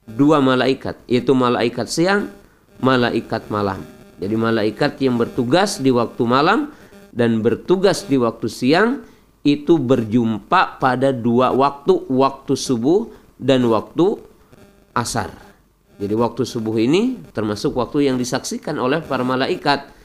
[0.08, 2.32] dua malaikat, yaitu malaikat siang,
[2.80, 3.84] malaikat malam.
[4.16, 6.72] Jadi malaikat yang bertugas di waktu malam
[7.16, 9.00] dan bertugas di waktu siang
[9.40, 13.08] itu berjumpa pada dua waktu, waktu subuh
[13.40, 14.20] dan waktu
[14.92, 15.32] asar.
[15.96, 19.96] Jadi waktu subuh ini termasuk waktu yang disaksikan oleh para malaikat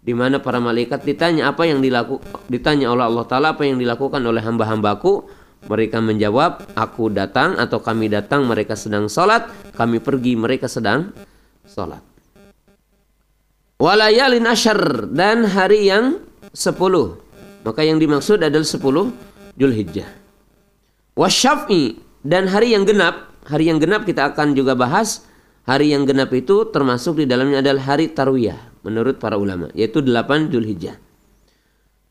[0.00, 4.22] di mana para malaikat ditanya apa yang dilaku ditanya oleh Allah taala apa yang dilakukan
[4.24, 5.28] oleh hamba-hambaku
[5.68, 11.12] mereka menjawab aku datang atau kami datang mereka sedang sholat kami pergi mereka sedang
[11.68, 12.00] sholat
[13.76, 17.20] walayalin ashar dan hari yang sepuluh
[17.66, 19.12] maka yang dimaksud adalah sepuluh
[19.54, 20.08] Julhijjah
[21.14, 25.24] wasyafi dan hari yang genap hari yang genap kita akan juga bahas
[25.64, 30.50] hari yang genap itu termasuk di dalamnya adalah hari tarwiyah menurut para ulama yaitu 8
[30.52, 30.96] Zulhijjah.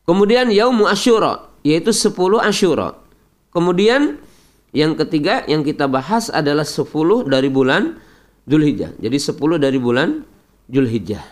[0.06, 2.98] Kemudian yaumu Asyura yaitu 10 Asyura.
[3.50, 4.22] Kemudian
[4.70, 6.86] yang ketiga yang kita bahas adalah 10
[7.26, 7.98] dari bulan
[8.46, 8.94] Zulhijjah.
[8.98, 10.22] Jadi 10 dari bulan
[10.70, 11.24] Zulhijjah.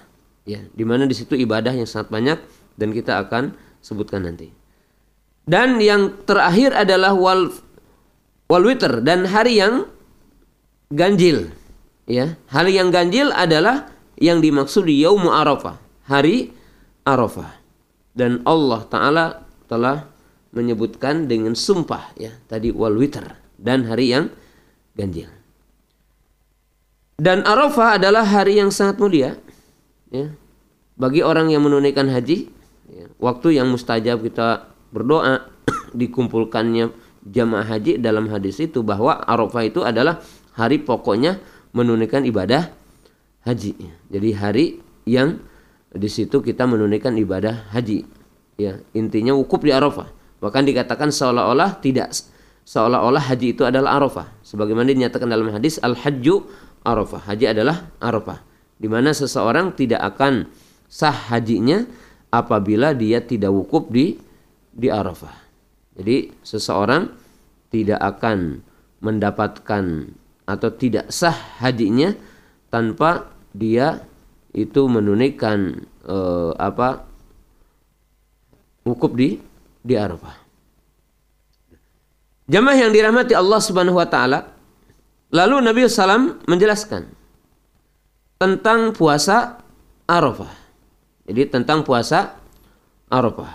[0.49, 2.39] Ya, di mana di situ ibadah yang sangat banyak
[2.79, 4.55] dan kita akan sebutkan nanti.
[5.49, 7.51] Dan yang terakhir adalah wal
[8.47, 9.91] wal witr dan hari yang
[10.95, 11.51] ganjil.
[12.09, 15.77] Ya, hari yang ganjil adalah yang dimaksud di Yaumu Arafah,
[16.09, 16.55] hari
[17.05, 17.61] Arafah.
[18.17, 19.27] Dan Allah taala
[19.69, 20.09] telah
[20.57, 24.33] menyebutkan dengan sumpah ya, tadi wal witr dan hari yang
[24.97, 25.29] ganjil.
[27.19, 29.35] Dan Arafah adalah hari yang sangat mulia
[30.09, 30.33] ya.
[30.99, 32.51] Bagi orang yang menunaikan haji,
[32.89, 35.49] ya, waktu yang mustajab kita berdoa
[36.01, 36.91] dikumpulkannya
[37.29, 40.25] jamaah haji dalam hadis itu bahwa Arafah itu adalah
[40.57, 41.39] hari pokoknya
[41.77, 42.73] menunaikan ibadah
[43.45, 43.77] haji.
[44.09, 44.67] Jadi hari
[45.05, 45.41] yang
[45.93, 48.05] di situ kita menunaikan ibadah haji.
[48.59, 50.11] Ya, intinya wukuf di Arafah.
[50.43, 52.11] Bahkan dikatakan seolah-olah tidak
[52.67, 54.27] seolah-olah haji itu adalah Arafah.
[54.43, 56.45] Sebagaimana dinyatakan dalam hadis al-hajju
[56.83, 57.23] Arafah.
[57.31, 58.43] Haji adalah Arafah.
[58.79, 60.47] Di mana seseorang tidak akan
[60.87, 61.85] sah hajinya
[62.29, 64.17] apabila dia tidak wukuf di
[64.73, 65.35] di Arafah.
[65.99, 67.11] Jadi seseorang
[67.69, 68.63] tidak akan
[69.03, 69.85] mendapatkan
[70.49, 72.15] atau tidak sah hajinya
[72.73, 74.05] tanpa dia
[74.57, 77.05] itu menunaikan uh, apa
[78.87, 79.37] wukuf di
[79.85, 80.49] di Arafah.
[82.49, 84.49] Jamaah yang dirahmati Allah Subhanahu wa taala,
[85.29, 87.05] lalu Nabi SAW menjelaskan
[88.41, 89.61] tentang puasa
[90.09, 90.58] Arafah.
[91.29, 92.41] Jadi tentang puasa
[93.13, 93.53] Arafah.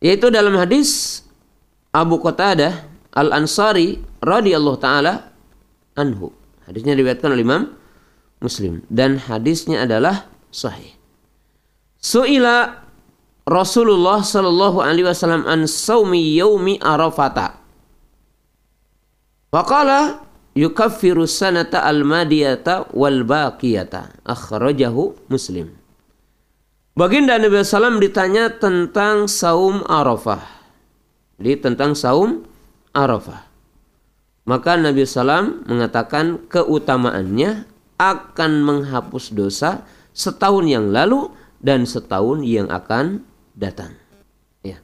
[0.00, 1.20] Yaitu dalam hadis
[1.92, 5.30] Abu Qatadah Al-Ansari radhiyallahu taala
[5.94, 6.32] anhu.
[6.64, 7.62] Hadisnya diriwayatkan oleh Imam
[8.40, 10.96] Muslim dan hadisnya adalah sahih.
[12.00, 12.82] Suila
[13.44, 17.60] Rasulullah sallallahu alaihi wasallam an saumi yaumi Arafata.
[19.52, 20.24] Waqala
[20.56, 24.24] yukaffiru sanata al-madiyata wal baqiyata.
[24.24, 25.83] Akhrajahu Muslim.
[26.94, 30.46] Baginda Nabi SAW ditanya tentang saum Arafah.
[31.42, 32.46] Jadi tentang saum
[32.94, 33.50] Arafah.
[34.46, 37.66] Maka Nabi SAW mengatakan keutamaannya
[37.98, 39.82] akan menghapus dosa
[40.14, 43.26] setahun yang lalu dan setahun yang akan
[43.58, 43.98] datang.
[44.62, 44.78] Ya.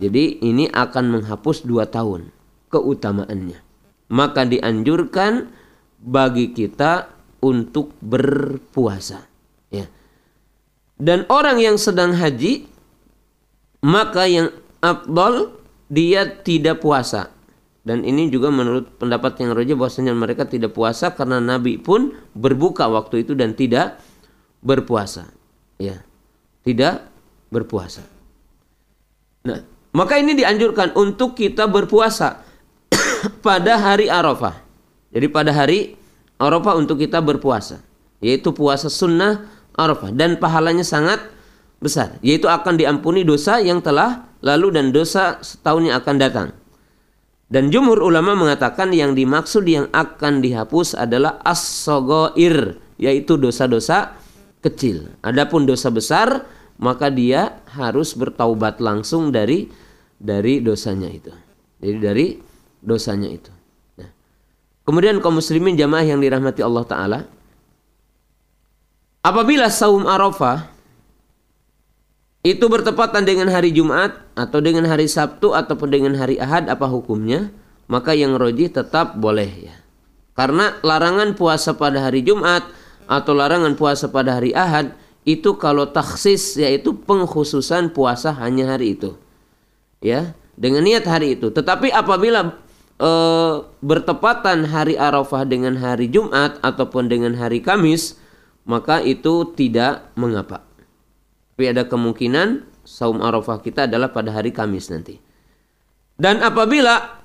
[0.00, 2.32] Jadi ini akan menghapus dua tahun
[2.72, 3.60] keutamaannya.
[4.08, 5.52] Maka dianjurkan
[6.00, 7.12] bagi kita
[7.44, 9.31] untuk berpuasa.
[11.02, 12.70] Dan orang yang sedang haji
[13.82, 15.58] maka yang abdol
[15.90, 17.34] dia tidak puasa
[17.82, 22.86] dan ini juga menurut pendapat yang roja bahwasanya mereka tidak puasa karena Nabi pun berbuka
[22.86, 23.98] waktu itu dan tidak
[24.62, 25.26] berpuasa.
[25.82, 26.06] Ya.
[26.62, 26.94] Tidak
[27.50, 28.06] berpuasa.
[29.42, 32.46] Nah, maka ini dianjurkan untuk kita berpuasa
[33.46, 34.62] pada hari Arafah.
[35.10, 35.98] Jadi pada hari
[36.38, 37.82] Arafah untuk kita berpuasa,
[38.22, 39.42] yaitu puasa sunnah
[39.76, 41.20] Arafah dan pahalanya sangat
[41.82, 46.48] besar, yaitu akan diampuni dosa yang telah lalu dan dosa setahun yang akan datang.
[47.52, 54.16] Dan jumhur ulama mengatakan yang dimaksud yang akan dihapus adalah as-sogoir, yaitu dosa-dosa
[54.64, 55.12] kecil.
[55.20, 56.48] Adapun dosa besar,
[56.80, 59.68] maka dia harus bertaubat langsung dari
[60.16, 61.32] dari dosanya itu.
[61.82, 62.26] Jadi dari
[62.80, 63.52] dosanya itu.
[64.00, 64.10] Nah.
[64.86, 67.18] Kemudian kaum muslimin jamaah yang dirahmati Allah taala,
[69.22, 70.70] apabila saum Arafah
[72.42, 77.54] itu bertepatan dengan hari Jumat atau dengan hari Sabtu ataupun dengan hari Ahad apa hukumnya?
[77.86, 79.74] Maka yang roji tetap boleh ya.
[80.34, 82.66] Karena larangan puasa pada hari Jumat
[83.06, 89.14] atau larangan puasa pada hari Ahad itu kalau taksis yaitu pengkhususan puasa hanya hari itu.
[90.02, 91.54] Ya, dengan niat hari itu.
[91.54, 92.58] Tetapi apabila
[92.98, 93.10] e,
[93.78, 98.18] bertepatan hari Arafah dengan hari Jumat ataupun dengan hari Kamis,
[98.64, 100.62] maka itu tidak mengapa.
[101.54, 105.18] Tapi ada kemungkinan saum Arafah kita adalah pada hari Kamis nanti.
[106.18, 107.22] Dan apabila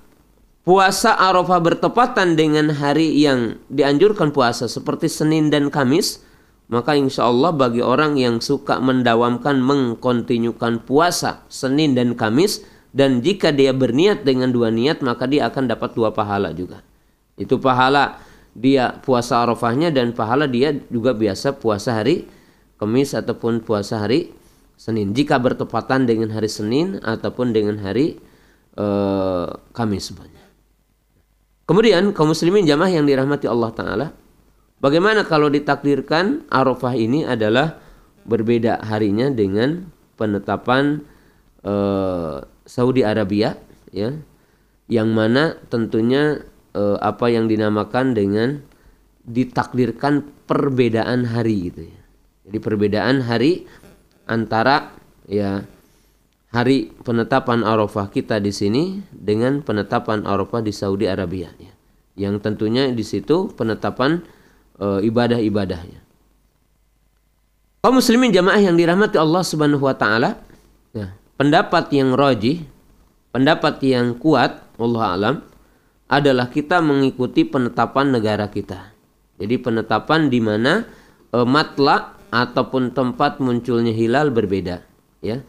[0.66, 6.26] puasa Arafah bertepatan dengan hari yang dianjurkan puasa seperti Senin dan Kamis,
[6.68, 13.56] maka insya Allah bagi orang yang suka mendawamkan mengkontinyukan puasa Senin dan Kamis dan jika
[13.56, 16.84] dia berniat dengan dua niat maka dia akan dapat dua pahala juga.
[17.40, 18.20] Itu pahala
[18.58, 22.26] dia puasa Arafahnya dan pahala dia juga biasa puasa hari
[22.78, 24.34] Kamis ataupun puasa hari
[24.78, 25.14] Senin.
[25.14, 28.22] Jika bertepatan dengan hari Senin ataupun dengan hari
[28.78, 30.46] uh, Kamis sebenarnya.
[31.70, 34.08] Kemudian kaum muslimin jamaah yang dirahmati Allah taala
[34.78, 37.82] Bagaimana kalau ditakdirkan Arafah ini adalah
[38.30, 39.90] berbeda harinya dengan
[40.22, 41.02] penetapan
[41.66, 43.58] uh, Saudi Arabia
[43.90, 44.14] ya
[44.86, 46.46] yang mana tentunya
[46.78, 48.62] uh, apa yang dinamakan dengan
[49.26, 52.02] ditakdirkan perbedaan hari gitu ya.
[52.48, 53.66] Jadi perbedaan hari
[54.30, 54.96] antara
[55.28, 55.66] ya
[56.54, 61.74] hari penetapan Arafah kita di sini dengan penetapan Arafah di Saudi Arabia ya.
[62.18, 64.24] Yang tentunya di situ penetapan
[64.80, 66.02] uh, ibadah-ibadahnya.
[67.84, 70.42] Kaum muslimin jamaah yang dirahmati Allah Subhanahu wa taala,
[70.98, 72.66] ya, pendapat yang roji,
[73.30, 75.36] pendapat yang kuat, Allah alam,
[76.08, 78.96] adalah kita mengikuti penetapan negara kita.
[79.38, 80.88] Jadi penetapan di mana
[81.30, 84.84] e, matla ataupun tempat munculnya hilal berbeda,
[85.24, 85.44] ya.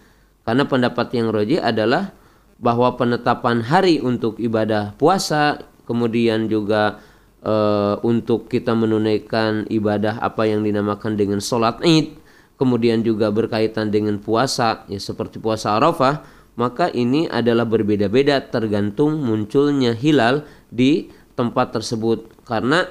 [0.47, 2.15] Karena pendapat yang roji adalah
[2.59, 7.01] bahwa penetapan hari untuk ibadah puasa, kemudian juga
[7.43, 12.19] uh, untuk kita menunaikan ibadah apa yang dinamakan dengan sholat id
[12.59, 16.27] kemudian juga berkaitan dengan puasa ya seperti puasa arafah
[16.59, 20.43] maka ini adalah berbeda-beda tergantung munculnya hilal
[20.75, 21.07] di
[21.39, 22.91] tempat tersebut karena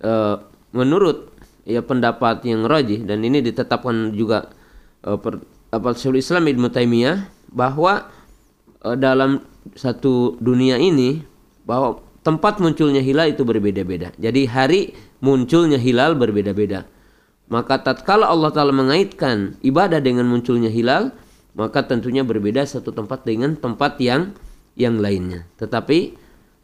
[0.00, 0.40] uh,
[0.72, 1.28] menurut
[1.68, 4.48] ya pendapat yang rajih dan ini ditetapkan juga
[5.04, 8.08] uh, per, apa Islam Ibnu Taimiyah bahwa
[8.80, 9.44] uh, dalam
[9.76, 11.20] satu dunia ini
[11.68, 14.10] bahwa tempat munculnya hilal itu berbeda-beda.
[14.18, 14.80] Jadi hari
[15.22, 16.86] munculnya hilal berbeda-beda.
[17.50, 21.12] Maka tatkala Allah Ta'ala mengaitkan ibadah dengan munculnya hilal,
[21.52, 24.32] maka tentunya berbeda satu tempat dengan tempat yang
[24.72, 25.44] yang lainnya.
[25.60, 25.98] Tetapi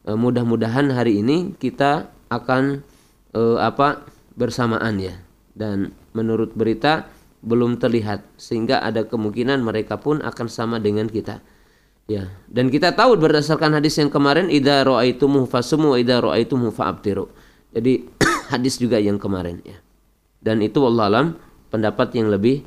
[0.08, 2.80] e, mudah-mudahan hari ini kita akan
[3.36, 5.14] e, apa bersamaan ya.
[5.52, 7.10] Dan menurut berita
[7.44, 11.42] belum terlihat sehingga ada kemungkinan mereka pun akan sama dengan kita.
[12.08, 17.28] Ya, dan kita tahu berdasarkan hadis yang kemarin idza ra'aitumuhu fasumu wa idza ra'aitumuhu fa'abtiru.
[17.76, 18.08] Jadi
[18.52, 19.76] hadis juga yang kemarin ya.
[20.40, 21.26] Dan itu Allah alam
[21.68, 22.64] pendapat yang lebih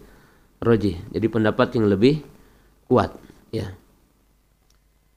[0.61, 1.01] roji.
[1.11, 2.21] Jadi pendapat yang lebih
[2.85, 3.11] kuat
[3.49, 3.73] ya.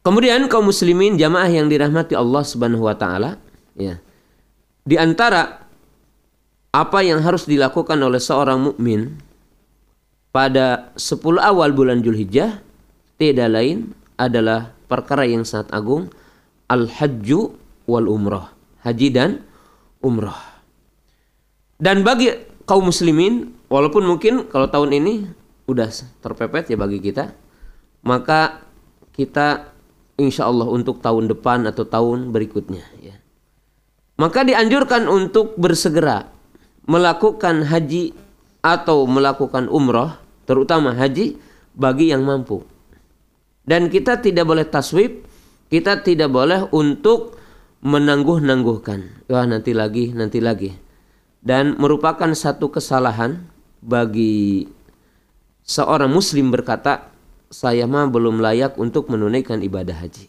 [0.04, 3.40] Kemudian kaum muslimin jamaah yang dirahmati Allah Subhanahu wa taala
[3.76, 4.00] ya.
[4.84, 5.64] Di antara
[6.74, 9.16] apa yang harus dilakukan oleh seorang mukmin
[10.34, 12.58] pada 10 awal bulan Julhijjah
[13.16, 16.10] tidak lain adalah perkara yang sangat agung
[16.66, 17.54] al-hajju
[17.86, 18.50] wal umrah
[18.82, 19.30] haji dan
[20.02, 20.58] umrah
[21.78, 22.34] dan bagi
[22.66, 25.26] kaum muslimin walaupun mungkin kalau tahun ini
[25.66, 25.90] udah
[26.22, 27.34] terpepet ya bagi kita
[28.06, 28.62] maka
[29.10, 29.74] kita
[30.14, 33.18] insya Allah untuk tahun depan atau tahun berikutnya ya
[34.14, 36.30] maka dianjurkan untuk bersegera
[36.86, 38.14] melakukan haji
[38.62, 41.34] atau melakukan umrah terutama haji
[41.74, 42.62] bagi yang mampu
[43.64, 45.24] dan kita tidak boleh taswib,
[45.72, 47.40] kita tidak boleh untuk
[47.80, 49.28] menangguh-nangguhkan.
[49.32, 50.70] Wah nanti lagi, nanti lagi.
[51.40, 53.48] Dan merupakan satu kesalahan
[53.84, 54.64] bagi
[55.60, 57.12] seorang muslim berkata,
[57.52, 60.26] saya mah belum layak untuk menunaikan ibadah haji.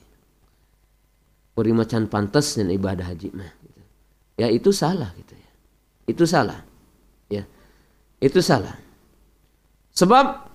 [1.55, 3.47] Puri macan pantas dan ibadah haji mah.
[4.35, 5.51] Ya itu salah gitu ya.
[6.03, 6.59] Itu salah.
[7.31, 7.47] Ya.
[8.19, 8.75] Itu salah.
[9.95, 10.51] Sebab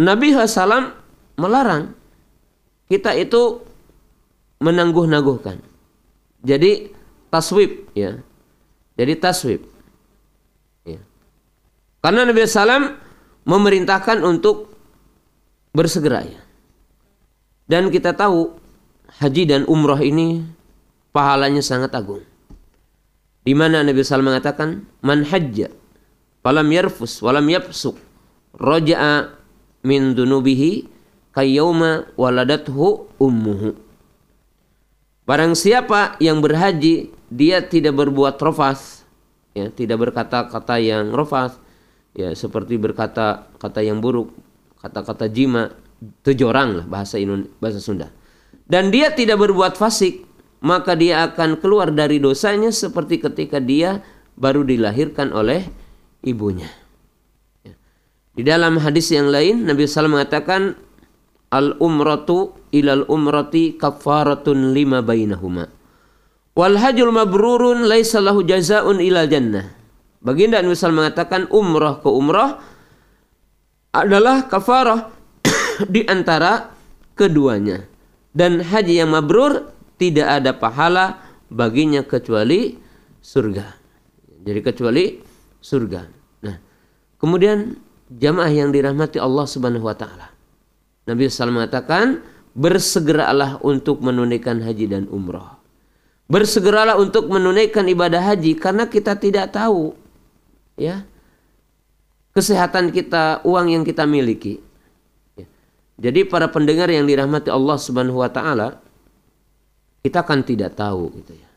[0.00, 0.96] Nabi SAW
[1.36, 1.92] melarang
[2.88, 3.60] kita itu
[4.64, 5.60] menangguh-nangguhkan.
[6.40, 6.88] Jadi
[7.28, 8.16] taswib ya.
[8.96, 9.60] Jadi taswib.
[11.98, 12.94] Karena Nabi SAW
[13.48, 14.70] memerintahkan untuk
[15.74, 16.40] bersegera ya.
[17.68, 18.56] Dan kita tahu
[19.20, 20.40] haji dan umroh ini
[21.12, 22.24] pahalanya sangat agung.
[23.44, 25.72] Di mana Nabi SAW mengatakan, Man hajja
[26.44, 27.98] falam yarfus walam yapsuk
[28.56, 29.36] roja'a
[29.84, 30.88] min dunubihi
[31.32, 33.76] kayyawma waladathu ummuhu.
[35.28, 39.04] Barang siapa yang berhaji, dia tidak berbuat rofas,
[39.52, 41.60] ya, tidak berkata-kata yang rofas,
[42.18, 44.34] ya seperti berkata kata yang buruk,
[44.82, 45.70] kata-kata jima,
[46.26, 48.10] tejorang lah bahasa Indonesia, bahasa Sunda.
[48.66, 50.26] Dan dia tidak berbuat fasik,
[50.58, 54.02] maka dia akan keluar dari dosanya seperti ketika dia
[54.34, 55.62] baru dilahirkan oleh
[56.26, 56.66] ibunya.
[57.62, 57.78] Ya.
[58.34, 60.74] Di dalam hadis yang lain Nabi SAW mengatakan
[61.54, 65.70] al umratu ilal umrati kafaratun lima bainahuma.
[66.58, 69.77] Wal hajul mabrurun laisa lahu jazaun ilal jannah.
[70.18, 72.58] Baginda Nabi SAW mengatakan umrah ke umrah
[73.94, 75.14] adalah kafarah
[75.94, 76.74] di antara
[77.14, 77.86] keduanya.
[78.34, 82.78] Dan haji yang mabrur tidak ada pahala baginya kecuali
[83.18, 83.66] surga.
[84.46, 85.04] Jadi kecuali
[85.58, 86.00] surga.
[86.46, 86.56] Nah,
[87.18, 87.74] kemudian
[88.12, 90.30] jamaah yang dirahmati Allah Subhanahu wa taala.
[91.08, 92.20] Nabi SAW mengatakan,
[92.58, 95.56] bersegeralah untuk menunaikan haji dan umrah.
[96.28, 99.96] Bersegeralah untuk menunaikan ibadah haji karena kita tidak tahu
[100.80, 101.04] ya
[102.38, 104.62] kesehatan kita, uang yang kita miliki.
[105.34, 105.46] Ya.
[105.98, 108.78] Jadi para pendengar yang dirahmati Allah Subhanahu wa taala,
[110.06, 111.50] kita kan tidak tahu gitu ya.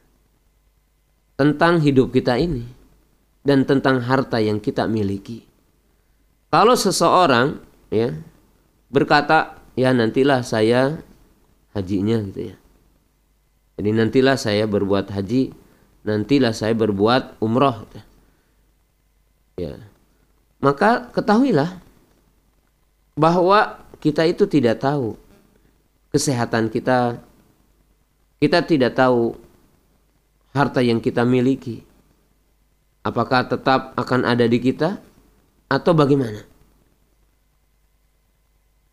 [1.38, 2.66] Tentang hidup kita ini
[3.46, 5.46] dan tentang harta yang kita miliki.
[6.50, 7.62] Kalau seseorang
[7.94, 8.18] ya
[8.90, 10.98] berkata, "Ya nantilah saya
[11.78, 12.56] hajinya" gitu ya.
[13.78, 15.54] Jadi nantilah saya berbuat haji,
[16.06, 17.86] nantilah saya berbuat umroh.
[17.88, 17.98] Gitu.
[17.98, 18.11] Ya.
[20.62, 21.82] Maka ketahuilah
[23.18, 25.18] bahwa kita itu tidak tahu
[26.14, 27.22] kesehatan kita
[28.42, 29.38] kita tidak tahu
[30.52, 31.86] harta yang kita miliki.
[33.02, 34.98] Apakah tetap akan ada di kita
[35.70, 36.46] atau bagaimana?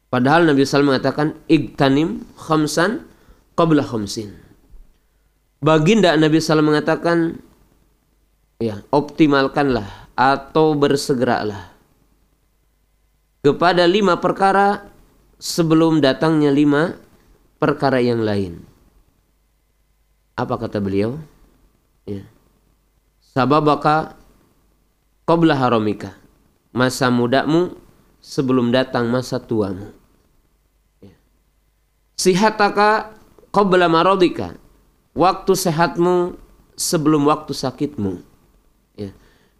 [0.08, 3.04] Padahal Nabi SAW mengatakan igtanim khamsan
[3.52, 4.32] qabla khamsin.
[5.60, 7.44] Baginda Nabi SAW mengatakan
[8.56, 11.70] ya optimalkanlah atau bersegeralah
[13.46, 14.90] kepada lima perkara
[15.38, 16.98] sebelum datangnya lima
[17.62, 18.66] perkara yang lain.
[20.34, 21.18] Apa kata beliau?
[22.02, 22.26] Ya.
[23.22, 24.18] Sababaka
[25.22, 26.18] qabla haramika.
[26.74, 27.74] Masa mudamu
[28.18, 29.94] sebelum datang masa tuamu.
[31.02, 31.14] Ya.
[32.18, 33.14] Sihataka
[33.54, 34.54] qabla marodika.
[35.14, 36.38] Waktu sehatmu
[36.78, 38.27] sebelum waktu sakitmu.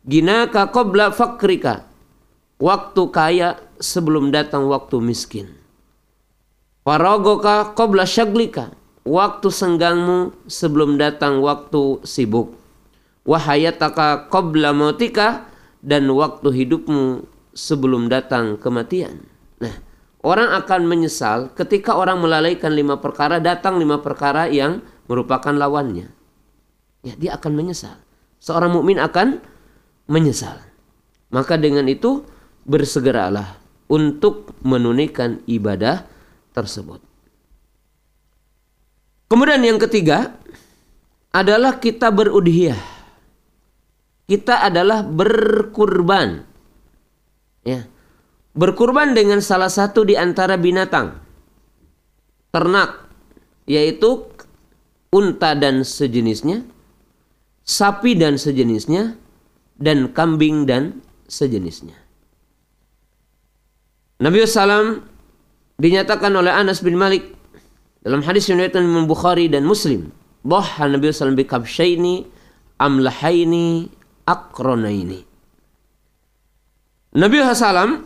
[0.09, 1.84] Ginaka qabla fakrika.
[2.56, 5.52] Waktu kaya sebelum datang waktu miskin.
[6.82, 8.72] Faragoka qabla syaglika
[9.04, 12.56] waktu senggangmu sebelum datang waktu sibuk.
[13.28, 15.44] Wahayataka qabla mautika
[15.84, 19.28] dan waktu hidupmu sebelum datang kematian.
[19.61, 19.76] Nah,
[20.24, 26.09] orang akan menyesal ketika orang melalaikan lima perkara, datang lima perkara yang merupakan lawannya.
[27.04, 28.00] Ya, dia akan menyesal.
[28.40, 29.44] Seorang mukmin akan
[30.09, 30.59] menyesal.
[31.28, 32.24] Maka dengan itu
[32.64, 36.09] bersegeralah untuk menunaikan ibadah
[36.56, 37.00] tersebut.
[39.28, 40.40] Kemudian yang ketiga
[41.30, 42.80] adalah kita berudhiyah.
[44.28, 46.44] Kita adalah berkurban.
[47.64, 47.84] Ya.
[48.56, 51.20] Berkurban dengan salah satu di antara binatang.
[52.48, 53.09] Ternak
[53.68, 54.24] yaitu
[55.12, 56.64] unta dan sejenisnya,
[57.68, 59.20] sapi dan sejenisnya,
[59.79, 60.99] dan kambing dan
[61.31, 61.95] sejenisnya.
[64.18, 65.07] Nabi SAW
[65.79, 67.39] dinyatakan oleh Anas bin Malik
[68.03, 70.11] dalam hadis yang diriwayatkan Imam Bukhari dan Muslim,
[70.43, 72.26] dhaha Nabi sallallahu alaihi wasallam
[72.79, 73.91] amlahaini
[74.26, 75.22] akronaini.
[77.14, 78.03] Nabi SAW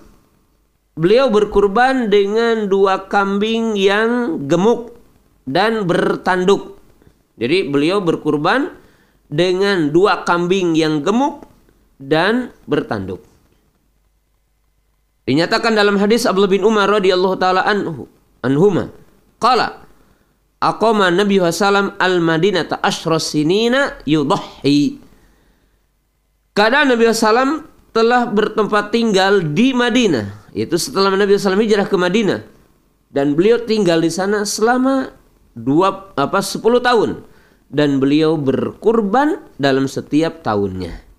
[0.97, 4.97] beliau berkurban dengan dua kambing yang gemuk
[5.49, 6.77] dan bertanduk.
[7.41, 8.73] Jadi beliau berkurban
[9.33, 11.49] dengan dua kambing yang gemuk
[12.09, 13.22] dan bertanduk.
[15.22, 18.11] Dinyatakan dalam hadis Abdullah bin Umar radhiyallahu taala anhu
[18.42, 18.90] anhuma
[19.38, 19.86] qala
[20.59, 24.98] aqama Nabi wasallam al Madinata asyras sinina yudhi.
[26.53, 30.50] Kadang Nabi wasallam telah bertempat tinggal di Madinah.
[30.53, 32.40] Itu setelah Nabi wasallam hijrah ke Madinah.
[33.12, 35.12] Dan beliau tinggal di sana selama
[35.53, 37.22] dua apa sepuluh tahun
[37.68, 41.11] dan beliau berkurban dalam setiap tahunnya.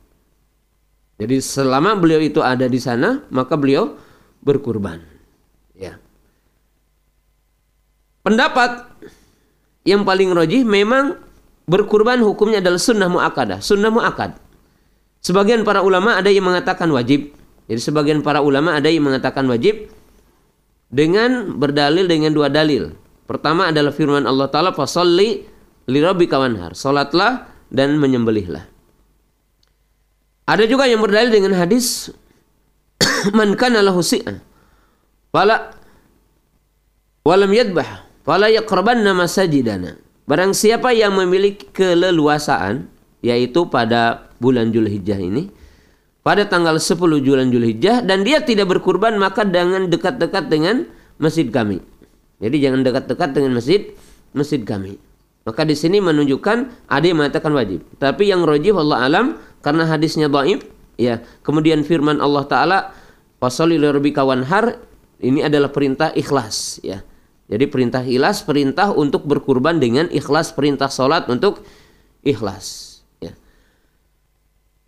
[1.22, 3.98] Jadi selama beliau itu ada di sana maka beliau
[4.42, 5.00] berkurban.
[5.74, 5.98] Ya.
[8.24, 8.88] pendapat
[9.84, 11.20] yang paling rojih memang
[11.68, 14.40] berkurban hukumnya adalah sunnah mu'akadah, sunnah mu'akad.
[15.24, 17.32] Sebagian para ulama ada yang mengatakan wajib.
[17.68, 19.88] Jadi sebagian para ulama ada yang mengatakan wajib
[20.92, 22.92] dengan berdalil dengan dua dalil.
[23.24, 25.48] Pertama adalah firman Allah Ta'ala, Fasalli
[25.88, 26.76] li rabbika wanhar.
[26.76, 28.68] Salatlah dan menyembelihlah.
[30.44, 32.12] Ada juga yang berdalil dengan hadis
[33.38, 34.44] man kana lahu si'ah
[35.32, 35.72] fala
[37.24, 40.00] walam yadbah fala yaqrabanna masajidana.
[40.24, 42.88] Barang siapa yang memiliki keleluasaan
[43.24, 45.52] yaitu pada bulan Julhijjah ini
[46.24, 50.88] pada tanggal 10 bulan Julhijjah dan dia tidak berkurban maka jangan dekat-dekat dengan
[51.20, 51.84] masjid kami.
[52.40, 53.92] Jadi jangan dekat-dekat dengan masjid
[54.32, 55.00] masjid kami.
[55.44, 57.84] Maka di sini menunjukkan ada yang mengatakan wajib.
[58.00, 59.26] Tapi yang rojib Allah alam
[59.60, 60.64] karena hadisnya dhaif
[60.96, 61.20] ya.
[61.44, 62.80] Kemudian firman Allah taala
[63.44, 64.80] fasali lirabbika wanhar
[65.20, 67.04] ini adalah perintah ikhlas ya.
[67.52, 71.60] Jadi perintah ikhlas perintah untuk berkurban dengan ikhlas perintah salat untuk
[72.24, 73.36] ikhlas ya.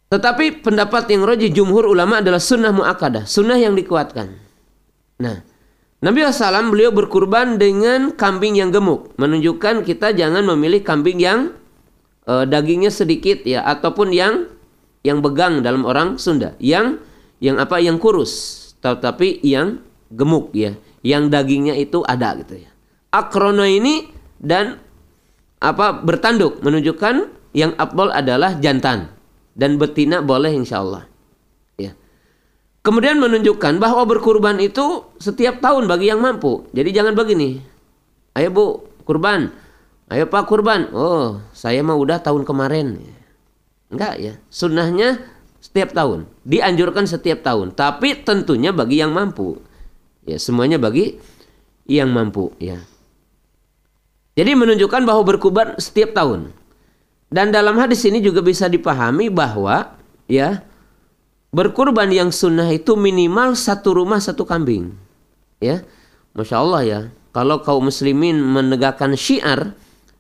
[0.08, 4.40] Tetapi pendapat yang roji jumhur ulama adalah sunnah muakkadah, sunnah yang dikuatkan.
[5.20, 5.44] Nah,
[6.04, 11.56] Nabi SAW beliau berkurban dengan kambing yang gemuk, menunjukkan kita jangan memilih kambing yang
[12.28, 14.52] e, dagingnya sedikit ya, ataupun yang
[15.08, 17.00] yang begang dalam orang Sunda, yang
[17.40, 17.80] yang apa?
[17.80, 18.34] Yang kurus,
[18.84, 19.80] tetapi yang
[20.12, 20.76] gemuk ya,
[21.06, 22.70] yang dagingnya itu ada gitu ya.
[23.16, 24.82] Akrono ini dan
[25.64, 26.04] apa?
[26.04, 26.60] Bertanduk.
[26.60, 27.16] Menunjukkan
[27.56, 29.16] yang abdol adalah jantan
[29.56, 31.08] dan betina boleh insya Allah.
[32.86, 36.70] Kemudian menunjukkan bahwa berkurban itu setiap tahun bagi yang mampu.
[36.70, 37.58] Jadi jangan begini.
[38.38, 39.50] Ayo bu, kurban.
[40.06, 40.94] Ayo pak kurban.
[40.94, 43.02] Oh, saya mau udah tahun kemarin.
[43.90, 44.34] Enggak ya.
[44.54, 45.18] Sunnahnya
[45.58, 46.30] setiap tahun.
[46.46, 47.74] Dianjurkan setiap tahun.
[47.74, 49.58] Tapi tentunya bagi yang mampu.
[50.30, 51.18] Ya, semuanya bagi
[51.90, 52.54] yang mampu.
[52.62, 52.86] Ya.
[54.38, 56.54] Jadi menunjukkan bahwa berkurban setiap tahun.
[57.34, 59.98] Dan dalam hadis ini juga bisa dipahami bahwa
[60.30, 60.62] ya
[61.56, 64.92] berkurban yang sunnah itu minimal satu rumah satu kambing.
[65.64, 65.88] Ya,
[66.36, 67.00] masya Allah ya.
[67.32, 69.72] Kalau kaum muslimin menegakkan syiar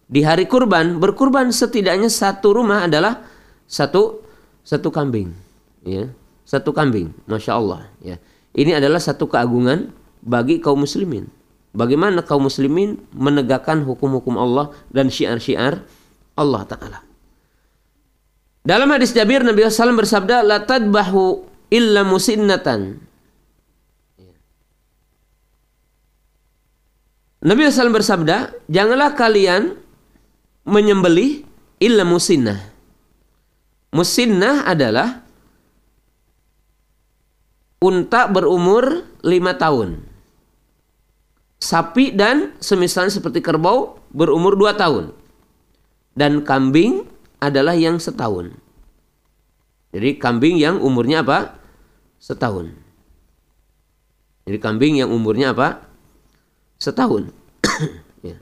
[0.07, 3.27] di hari kurban, berkurban setidaknya satu rumah adalah
[3.67, 4.23] satu
[4.63, 5.35] satu kambing.
[5.83, 6.07] Ya,
[6.47, 7.83] satu kambing, masya Allah.
[7.99, 8.15] Ya,
[8.55, 9.91] ini adalah satu keagungan
[10.23, 11.27] bagi kaum muslimin.
[11.75, 15.83] Bagaimana kaum muslimin menegakkan hukum-hukum Allah dan syiar-syiar
[16.39, 17.03] Allah Ta'ala.
[18.65, 22.97] Dalam hadis Jabir Nabi SAW bersabda, "La tadbahu illa musinnatan."
[27.45, 29.77] Nabi SAW bersabda, janganlah kalian
[30.65, 31.45] menyembelih
[31.77, 32.57] illa musinnah.
[33.93, 35.21] Musinnah adalah
[37.77, 40.01] unta berumur lima tahun.
[41.61, 45.13] Sapi dan semisalnya seperti kerbau berumur dua tahun.
[46.17, 47.05] Dan kambing
[47.47, 48.53] adalah yang setahun.
[49.95, 51.55] Jadi kambing yang umurnya apa?
[52.19, 52.73] Setahun.
[54.45, 55.87] Jadi kambing yang umurnya apa?
[56.77, 57.31] Setahun.
[58.27, 58.37] ya.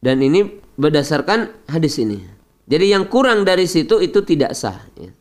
[0.00, 0.46] Dan ini
[0.80, 2.24] berdasarkan hadis ini.
[2.70, 4.78] Jadi yang kurang dari situ itu tidak sah.
[4.96, 5.12] Ya.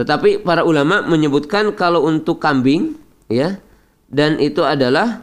[0.00, 2.96] Tetapi para ulama menyebutkan kalau untuk kambing,
[3.28, 3.60] ya,
[4.08, 5.22] dan itu adalah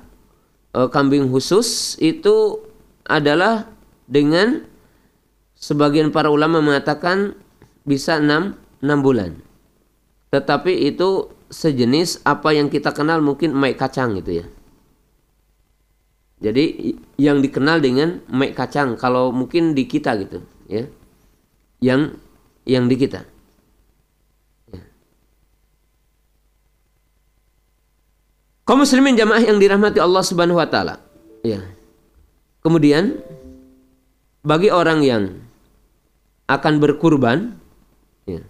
[0.72, 2.62] e, kambing khusus itu
[3.10, 3.66] adalah
[4.06, 4.66] dengan
[5.60, 7.36] Sebagian para ulama mengatakan
[7.84, 9.36] bisa 6, 6 bulan.
[10.32, 14.46] Tetapi itu sejenis apa yang kita kenal mungkin mek kacang gitu ya.
[16.40, 20.40] Jadi yang dikenal dengan mek kacang kalau mungkin di kita gitu
[20.72, 20.88] ya.
[21.84, 22.16] Yang
[22.64, 23.28] yang di kita.
[24.72, 24.84] Ya.
[28.70, 31.04] Muslimin jamaah yang dirahmati Allah Subhanahu wa taala.
[31.44, 31.60] Ya.
[32.64, 33.20] Kemudian
[34.46, 35.49] bagi orang yang
[36.50, 37.54] akan berkurban
[38.26, 38.42] ya,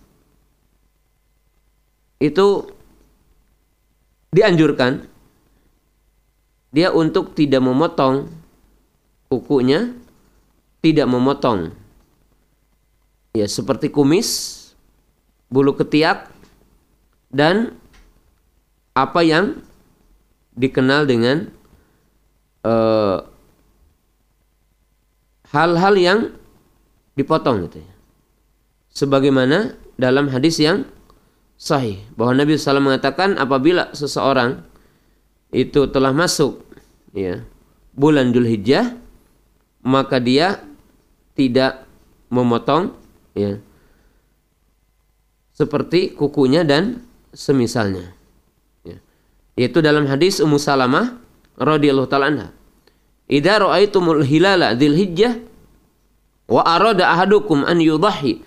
[2.23, 2.71] itu
[4.31, 5.11] dianjurkan.
[6.69, 8.29] Dia untuk tidak memotong
[9.29, 9.93] kukunya
[10.85, 11.73] tidak memotong.
[13.33, 14.57] Ya seperti kumis
[15.49, 16.29] bulu ketiak
[17.33, 17.77] dan
[18.93, 19.61] apa yang
[20.57, 21.49] dikenal dengan
[22.65, 23.25] uh,
[25.53, 26.19] hal-hal yang
[27.19, 27.83] dipotong gitu.
[28.95, 30.87] Sebagaimana dalam hadis yang
[31.59, 34.63] sahih bahwa Nabi SAW mengatakan apabila seseorang
[35.51, 36.63] itu telah masuk
[37.11, 37.43] ya
[37.91, 38.95] bulan Dzulhijjah
[39.83, 40.63] maka dia
[41.35, 41.83] tidak
[42.31, 42.95] memotong
[43.35, 43.59] ya
[45.51, 47.03] seperti kukunya dan
[47.35, 48.15] semisalnya
[48.87, 48.95] ya.
[49.59, 51.19] Yaitu dalam hadis Ummu Salamah
[51.59, 52.47] radhiyallahu taala anha
[53.27, 55.48] idza ra'aitumul hilala dzilhijjah
[56.49, 58.41] wa arada ahadukum an yudhi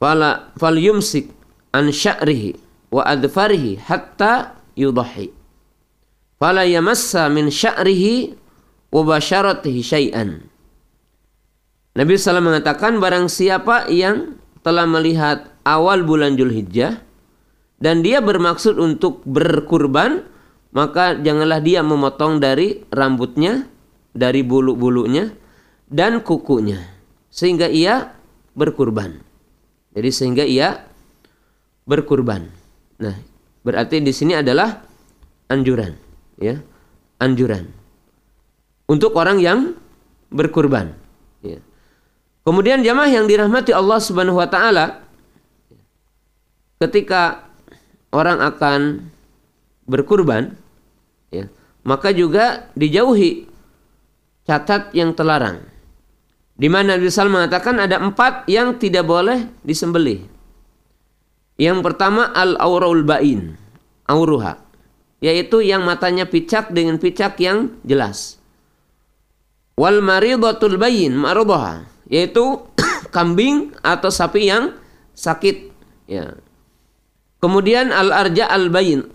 [0.00, 1.28] fala falyumsik
[1.76, 2.56] an sya'rihi
[2.88, 5.30] wa adfarihi hatta yudhi
[6.40, 8.34] fala yamassa min sya'rihi
[8.94, 10.40] wa basyaratihi syai'an.
[11.94, 14.34] Nabi SAW mengatakan barang siapa yang
[14.66, 16.98] telah melihat awal bulan Julhijjah
[17.78, 20.26] dan dia bermaksud untuk berkurban
[20.74, 23.70] maka janganlah dia memotong dari rambutnya
[24.10, 25.30] dari bulu-bulunya
[25.86, 26.93] dan kukunya
[27.34, 28.14] sehingga ia
[28.54, 29.18] berkurban.
[29.90, 30.86] Jadi sehingga ia
[31.82, 32.46] berkurban.
[33.02, 33.18] Nah,
[33.66, 34.86] berarti di sini adalah
[35.50, 35.98] anjuran,
[36.38, 36.62] ya.
[37.18, 37.66] Anjuran.
[38.86, 39.74] Untuk orang yang
[40.30, 40.94] berkurban,
[41.42, 41.58] ya.
[42.46, 45.02] Kemudian jamaah yang dirahmati Allah Subhanahu wa taala
[46.76, 47.48] ketika
[48.12, 49.08] orang akan
[49.88, 50.52] berkurban
[51.32, 51.48] ya,
[51.80, 53.48] maka juga dijauhi
[54.44, 55.73] catat yang terlarang.
[56.54, 60.22] Di mana Nabi Sallam mengatakan ada empat yang tidak boleh disembelih.
[61.58, 63.58] Yang pertama al auraul bain,
[64.06, 64.62] auruha,
[65.18, 68.38] yaitu yang matanya picak dengan picak yang jelas.
[69.74, 72.62] Wal maridatul bayin marudoha, yaitu
[73.14, 74.78] kambing atau sapi yang
[75.14, 75.74] sakit.
[76.06, 76.38] Ya.
[77.42, 79.10] Kemudian al arja al bayin,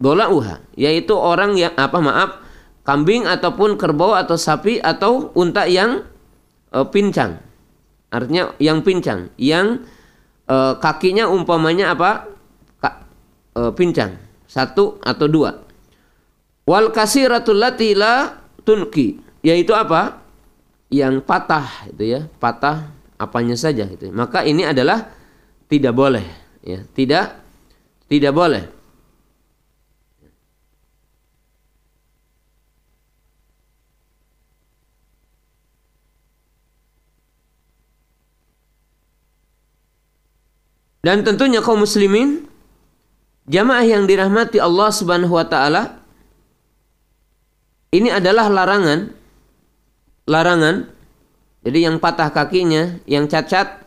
[0.00, 2.30] dolauha, yaitu orang yang apa maaf
[2.88, 6.02] kambing ataupun kerbau atau sapi atau unta yang
[6.74, 7.42] uh, pincang.
[8.10, 9.86] Artinya yang pincang, yang
[10.50, 12.26] uh, kakinya umpamanya apa?
[12.82, 13.06] Ka,
[13.54, 14.18] uh, pincang,
[14.50, 15.62] satu atau dua.
[16.66, 20.18] Wal kasiratul latila tunki, yaitu apa?
[20.90, 24.10] Yang patah itu ya, patah apanya saja itu.
[24.10, 25.06] Maka ini adalah
[25.70, 26.26] tidak boleh
[26.66, 27.38] ya, tidak
[28.10, 28.79] tidak boleh.
[41.00, 42.44] Dan tentunya kaum muslimin
[43.48, 45.98] jamaah yang dirahmati Allah Subhanahu wa taala
[47.90, 49.10] ini adalah larangan
[50.28, 50.86] larangan
[51.66, 53.82] jadi yang patah kakinya yang cacat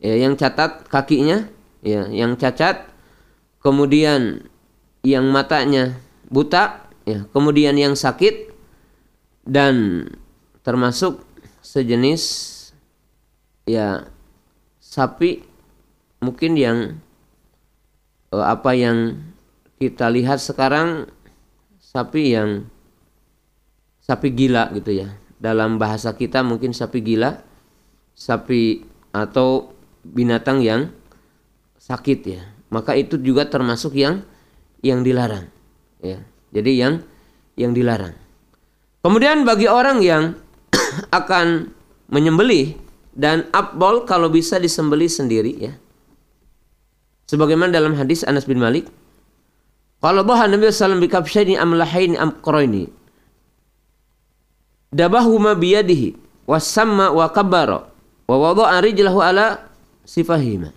[0.00, 1.44] ya yang catat kakinya
[1.84, 2.88] ya yang cacat
[3.60, 4.48] kemudian
[5.04, 6.00] yang matanya
[6.32, 8.48] buta ya kemudian yang sakit
[9.44, 10.08] dan
[10.64, 11.20] termasuk
[11.60, 12.24] sejenis
[13.68, 14.08] ya
[14.80, 15.53] sapi
[16.24, 16.78] mungkin yang
[18.32, 19.20] uh, apa yang
[19.76, 21.12] kita lihat sekarang
[21.78, 22.66] sapi yang
[24.00, 25.14] sapi gila gitu ya.
[25.36, 27.44] Dalam bahasa kita mungkin sapi gila,
[28.16, 28.80] sapi
[29.12, 30.88] atau binatang yang
[31.76, 32.42] sakit ya.
[32.72, 34.24] Maka itu juga termasuk yang
[34.80, 35.46] yang dilarang
[36.00, 36.18] ya.
[36.50, 37.04] Jadi yang
[37.54, 38.16] yang dilarang.
[39.04, 40.32] Kemudian bagi orang yang
[41.20, 41.70] akan
[42.08, 42.74] menyembelih
[43.14, 45.74] dan abol kalau bisa disembelih sendiri ya
[47.24, 48.88] Sebagaimana dalam hadis Anas bin Malik,
[50.04, 52.92] kalau bahwa Nabi SAW bikabshaini amlahaini amqroini.
[54.92, 56.12] Dabahuma biyadihi
[56.44, 57.88] wasamma wa kabbara
[58.28, 59.64] wa wada'a rijlahu ala
[60.04, 60.76] sifahima.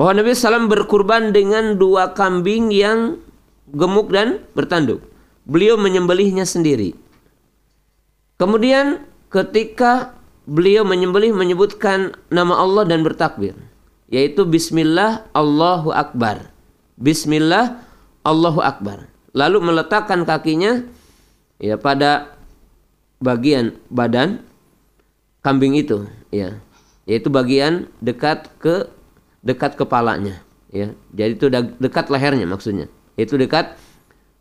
[0.00, 3.20] Bahwa Nabi SAW berkurban dengan dua kambing yang
[3.68, 5.04] gemuk dan bertanduk.
[5.44, 6.96] Beliau menyembelihnya sendiri.
[8.40, 10.16] Kemudian ketika
[10.48, 13.52] beliau menyembelih menyebutkan nama Allah dan bertakbir
[14.10, 16.50] yaitu bismillah Allahu akbar.
[16.96, 17.82] Bismillah
[18.22, 19.10] Allahu akbar.
[19.36, 20.86] Lalu meletakkan kakinya
[21.60, 22.38] ya pada
[23.20, 24.40] bagian badan
[25.44, 26.56] kambing itu ya.
[27.06, 28.90] Yaitu bagian dekat ke
[29.46, 30.42] dekat kepalanya
[30.72, 30.90] ya.
[31.14, 31.46] Jadi itu
[31.78, 32.90] dekat lehernya maksudnya.
[33.14, 33.78] Itu dekat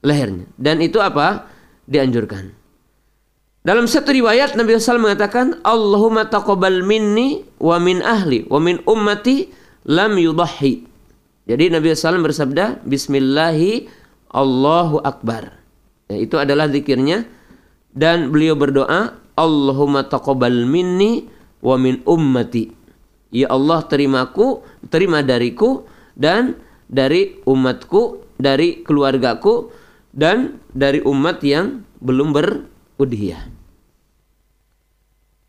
[0.02, 0.50] lehernya.
[0.58, 1.52] Dan itu apa?
[1.86, 2.65] Dianjurkan
[3.66, 9.50] dalam satu riwayat Nabi SAW mengatakan Allahumma taqabbal minni wa min ahli wa min ummati
[9.90, 10.86] lam yudahi.
[11.50, 13.90] Jadi Nabi SAW bersabda Bismillahi
[14.30, 15.58] Allahu Akbar.
[16.14, 17.26] Ya, itu adalah zikirnya
[17.90, 21.26] dan beliau berdoa Allahumma taqabbal minni
[21.66, 22.70] wa min ummati.
[23.34, 24.62] Ya Allah terimaku,
[24.94, 26.54] terima dariku dan
[26.86, 29.74] dari umatku, dari keluargaku
[30.14, 33.55] dan dari umat yang belum berudhiyah.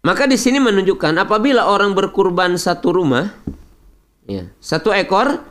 [0.07, 3.35] Maka di sini menunjukkan apabila orang berkurban satu rumah,
[4.23, 5.43] ya, satu ekor,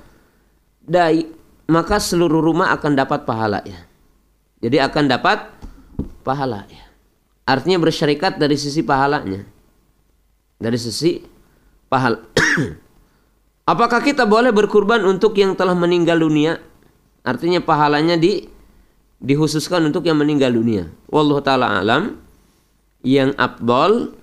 [0.79, 1.27] dai,
[1.67, 3.83] maka seluruh rumah akan dapat pahala ya.
[4.63, 5.51] Jadi akan dapat
[6.23, 6.87] pahala ya.
[7.43, 9.43] Artinya bersyarikat dari sisi pahalanya.
[10.55, 11.19] Dari sisi
[11.91, 12.23] pahala.
[13.75, 16.63] Apakah kita boleh berkurban untuk yang telah meninggal dunia?
[17.27, 18.47] Artinya pahalanya di
[19.19, 20.87] dikhususkan untuk yang meninggal dunia.
[21.11, 22.23] Wallahu taala alam.
[23.05, 24.17] yang abdol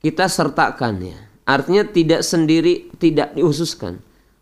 [0.00, 1.18] kita sertakan ya.
[1.48, 4.00] Artinya tidak sendiri, tidak dihususkan.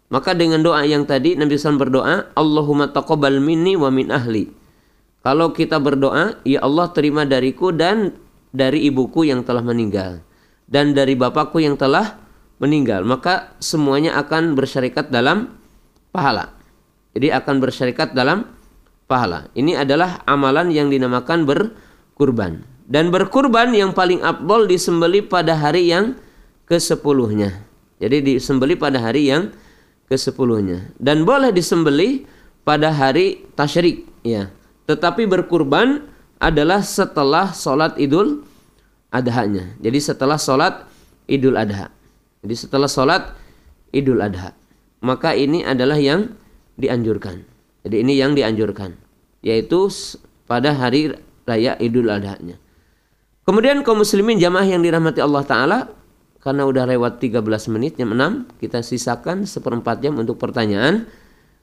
[0.09, 4.49] Maka dengan doa yang tadi Nabi SAW berdoa, Allahumma taqabbal minni wa min ahli.
[5.21, 8.17] Kalau kita berdoa, ya Allah terima dariku dan
[8.53, 10.25] dari ibuku yang telah meninggal
[10.69, 12.21] dan dari bapakku yang telah
[12.61, 15.57] meninggal, maka semuanya akan bersyarikat dalam
[16.13, 16.53] pahala.
[17.17, 18.45] Jadi akan bersyarikat dalam
[19.09, 19.49] pahala.
[19.57, 22.63] Ini adalah amalan yang dinamakan berkurban.
[22.89, 26.17] Dan berkurban yang paling abdol disembeli pada hari yang
[26.65, 27.61] ke-10-nya.
[28.01, 29.53] Jadi disembeli pada hari yang
[30.09, 30.97] ke-10-nya.
[30.97, 32.25] Dan boleh disembeli
[32.65, 34.49] pada hari tasyrik, ya.
[34.89, 36.09] Tetapi berkurban
[36.41, 38.49] adalah setelah sholat idul
[39.13, 39.69] adhanya.
[39.85, 40.89] Jadi setelah sholat
[41.29, 41.93] idul adha.
[42.41, 43.37] Jadi setelah sholat
[43.93, 44.57] idul adha.
[45.05, 46.33] Maka ini adalah yang
[46.81, 47.45] dianjurkan.
[47.85, 48.97] Jadi ini yang dianjurkan.
[49.45, 49.93] Yaitu
[50.49, 51.13] pada hari
[51.45, 52.57] raya idul adhanya.
[53.49, 55.79] Kemudian kaum muslimin jamaah yang dirahmati Allah Ta'ala
[56.45, 57.41] karena udah lewat 13
[57.73, 61.09] menit jam 6 kita sisakan seperempat jam untuk pertanyaan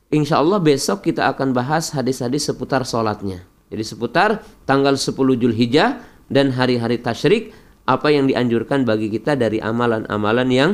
[0.09, 4.29] Insya Allah besok kita akan bahas hadis-hadis seputar sholatnya jadi seputar
[4.65, 7.53] tanggal 10 Julhijjah dan hari-hari tasyrik
[7.85, 10.71] apa yang dianjurkan bagi kita dari amalan-amalan yang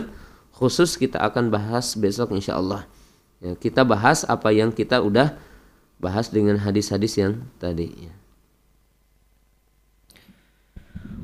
[0.55, 2.87] khusus kita akan bahas besok insya Allah.
[3.43, 5.35] Ya, kita bahas apa yang kita udah
[5.99, 8.07] bahas dengan hadis-hadis yang tadi.
[8.07, 8.20] Ya.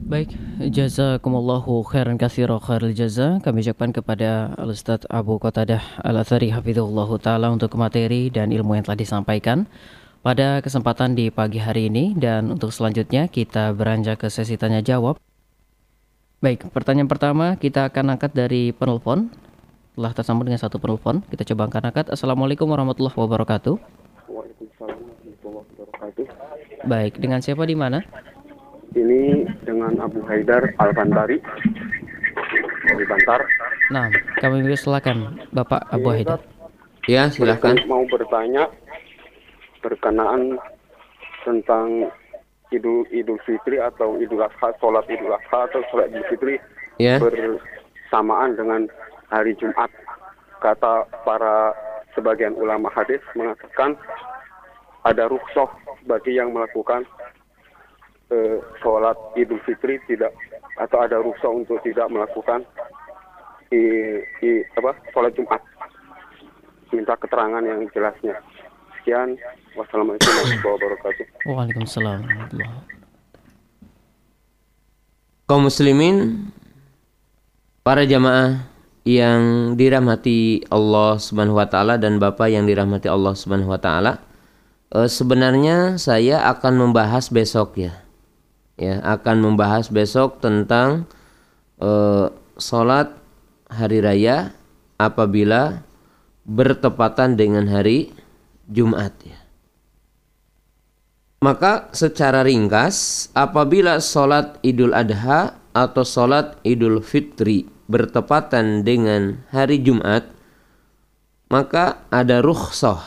[0.07, 0.31] Baik,
[0.71, 3.43] jazakumullahu khairan katsira khairul jaza.
[3.43, 8.79] Kami ucapkan kepada Al Ustaz Abu Qatadah Al Athari hafizahullah taala untuk materi dan ilmu
[8.79, 9.67] yang telah disampaikan
[10.23, 15.19] pada kesempatan di pagi hari ini dan untuk selanjutnya kita beranjak ke sesi tanya jawab.
[16.39, 19.27] Baik, pertanyaan pertama kita akan angkat dari penelpon.
[19.99, 22.05] Telah tersambung dengan satu penelpon, kita coba angkat angkat.
[22.15, 23.75] Assalamualaikum warahmatullahi wabarakatuh.
[24.31, 26.25] Waalaikumsalam warahmatullahi wabarakatuh.
[26.87, 28.07] Baik, dengan siapa di mana?
[28.95, 31.41] Ini dengan Abu Haidar Al-Bantari
[32.88, 33.41] dari Bantar.
[33.91, 34.07] Nah,
[34.39, 36.39] kami silakan Bapak Abu Haidar.
[37.07, 37.79] Ya, silakan.
[37.88, 38.67] Mau bertanya
[39.79, 40.59] berkenaan
[41.47, 42.11] tentang
[42.75, 46.55] Idul Idul Fitri atau Idul Adha, sholat Idul Adha atau sholat Idul Fitri
[46.99, 47.19] yeah.
[47.23, 48.91] bersamaan dengan
[49.31, 49.88] hari Jumat.
[50.59, 51.71] Kata para
[52.11, 53.95] sebagian ulama hadis mengatakan
[55.07, 55.71] ada rukhsah
[56.03, 57.07] bagi yang melakukan
[58.32, 60.34] uh, sholat Idul Fitri tidak
[60.78, 62.61] atau ada rukhsah untuk tidak melakukan
[63.73, 63.82] i,
[64.43, 65.61] i, apa sholat Jumat.
[66.93, 68.39] Minta keterangan yang jelasnya.
[68.99, 69.36] Sekian.
[69.75, 71.25] Wassalamualaikum warahmatullahi wabarakatuh.
[71.45, 72.19] Waalaikumsalam
[75.47, 76.47] Kaum muslimin,
[77.88, 78.67] para jamaah
[79.07, 84.19] yang dirahmati Allah Subhanahu wa taala dan Bapak yang dirahmati Allah Subhanahu wa taala.
[84.91, 87.95] E, sebenarnya saya akan membahas besok ya.
[88.78, 91.09] Ya, akan membahas besok tentang
[91.82, 91.89] e,
[92.61, 93.09] salat
[93.73, 94.53] hari raya
[95.01, 95.82] apabila
[96.45, 98.13] bertepatan dengan hari
[98.69, 99.39] Jumat ya.
[101.41, 110.25] Maka secara ringkas apabila sholat idul adha atau sholat idul fitri bertepatan dengan hari Jumat
[111.47, 112.99] maka ada rukhsah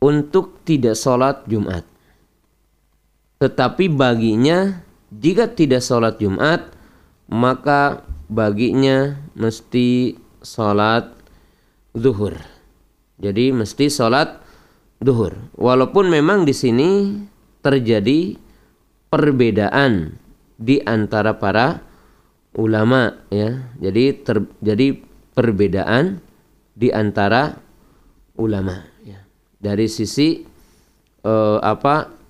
[0.00, 1.84] untuk tidak sholat Jumat.
[3.42, 6.70] Tetapi baginya jika tidak sholat Jumat
[7.26, 10.14] maka baginya mesti
[10.46, 11.10] sholat
[11.90, 12.38] zuhur.
[13.18, 14.38] Jadi mesti sholat
[15.02, 15.34] duhur.
[15.58, 17.18] Walaupun memang di sini
[17.66, 18.38] terjadi
[19.10, 20.14] perbedaan
[20.54, 21.82] di antara para
[22.54, 23.58] ulama ya.
[23.82, 25.02] Jadi terjadi
[25.34, 26.22] perbedaan
[26.78, 27.58] di antara
[28.38, 29.18] ulama ya.
[29.58, 30.46] Dari sisi
[31.26, 32.21] eh, apa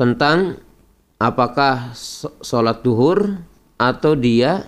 [0.00, 0.56] tentang
[1.20, 1.92] apakah
[2.40, 3.36] sholat duhur
[3.76, 4.64] atau dia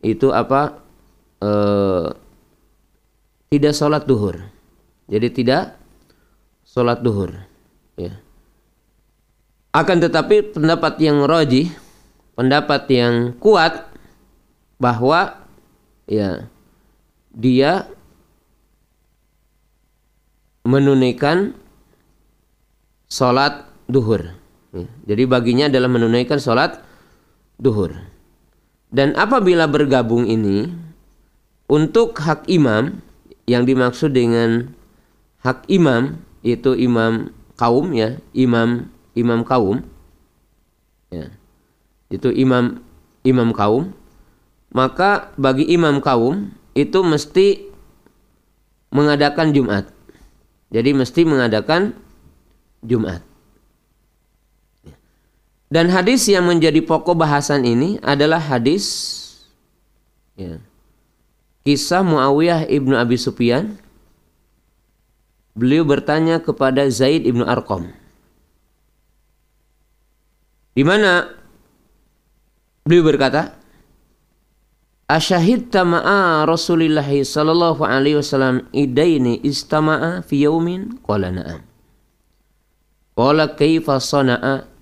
[0.00, 0.80] itu apa
[1.44, 2.08] eh,
[3.52, 4.40] tidak sholat duhur.
[5.12, 5.76] Jadi tidak
[6.64, 7.36] sholat duhur.
[8.00, 8.16] Ya.
[9.76, 11.68] Akan tetapi pendapat yang roji,
[12.32, 13.92] pendapat yang kuat
[14.80, 15.44] bahwa
[16.08, 16.48] ya
[17.36, 17.92] dia
[20.64, 21.52] menunaikan
[23.06, 24.45] sholat duhur.
[25.08, 26.84] Jadi baginya adalah menunaikan sholat
[27.56, 27.96] duhur.
[28.92, 30.68] Dan apabila bergabung ini
[31.66, 33.00] untuk hak imam
[33.48, 34.76] yang dimaksud dengan
[35.40, 39.80] hak imam itu imam kaum ya, imam imam kaum
[41.08, 41.32] ya.
[42.12, 42.84] Itu imam
[43.24, 43.96] imam kaum
[44.70, 47.64] maka bagi imam kaum itu mesti
[48.92, 49.88] mengadakan Jumat.
[50.68, 51.96] Jadi mesti mengadakan
[52.84, 53.24] Jumat.
[55.66, 58.86] Dan hadis yang menjadi pokok bahasan ini adalah hadis
[60.38, 60.62] ya,
[61.66, 63.74] kisah Muawiyah ibnu Abi Sufyan.
[65.56, 67.90] Beliau bertanya kepada Zaid ibnu Arqam.
[70.76, 71.32] Di mana
[72.84, 73.56] beliau berkata,
[75.08, 81.00] Asyahid tama'a Rasulullah sallallahu alaihi wasallam idaini istama'a fi yaumin?
[81.00, 81.64] Qala na'am.
[83.16, 84.75] Qala kaifa sana'a?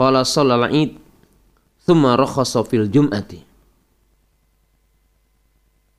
[0.00, 0.96] Qala sallal id
[1.84, 3.44] thumma rakhasa fil jum'ati.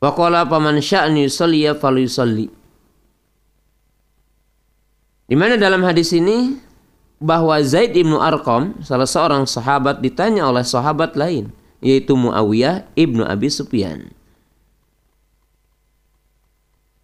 [0.01, 2.49] Wa qala faman sya'ni yusalli.
[5.29, 6.57] Di mana dalam hadis ini
[7.21, 11.53] bahwa Zaid ibnu Arqam salah seorang sahabat ditanya oleh sahabat lain
[11.85, 14.09] yaitu Muawiyah ibnu Abi Sufyan.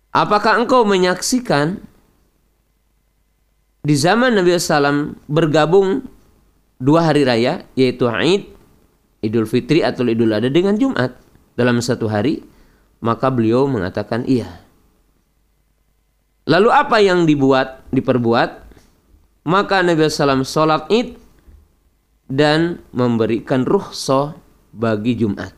[0.09, 1.77] Apakah engkau menyaksikan
[3.85, 6.16] di zaman Nabi SAW bergabung
[6.77, 8.49] dua hari raya yaitu Aid,
[9.21, 11.17] Idul Fitri atau Idul Adha dengan Jumat
[11.57, 12.45] dalam satu hari?
[12.97, 14.65] Maka beliau mengatakan iya.
[16.47, 18.65] Lalu apa yang dibuat, diperbuat?
[19.47, 21.15] Maka Nabi SAW sholat id
[22.27, 24.35] dan memberikan ruhsah
[24.75, 25.55] bagi Jumat.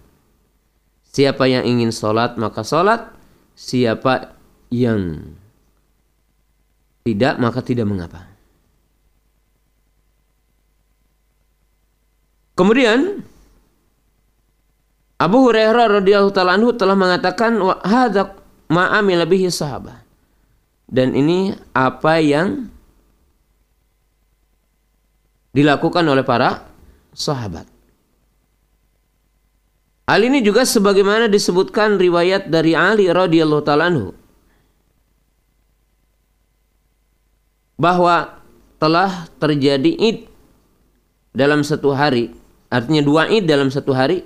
[1.10, 3.10] Siapa yang ingin sholat maka sholat.
[3.58, 4.38] Siapa
[4.70, 5.34] yang
[7.02, 8.29] tidak maka tidak mengapa.
[12.60, 13.24] Kemudian
[15.16, 17.56] Abu Hurairah radhiyallahu taala anhu telah mengatakan
[17.88, 18.36] hadza
[18.68, 20.04] ma'amil bihi sahabat.
[20.92, 22.68] Dan ini apa yang
[25.56, 26.68] dilakukan oleh para
[27.16, 27.64] sahabat.
[30.10, 34.12] Hal ini juga sebagaimana disebutkan riwayat dari Ali radhiyallahu taala anhu
[37.80, 38.42] bahwa
[38.82, 40.18] telah terjadi id
[41.32, 42.39] dalam satu hari,
[42.70, 44.26] artinya dua id dalam satu hari.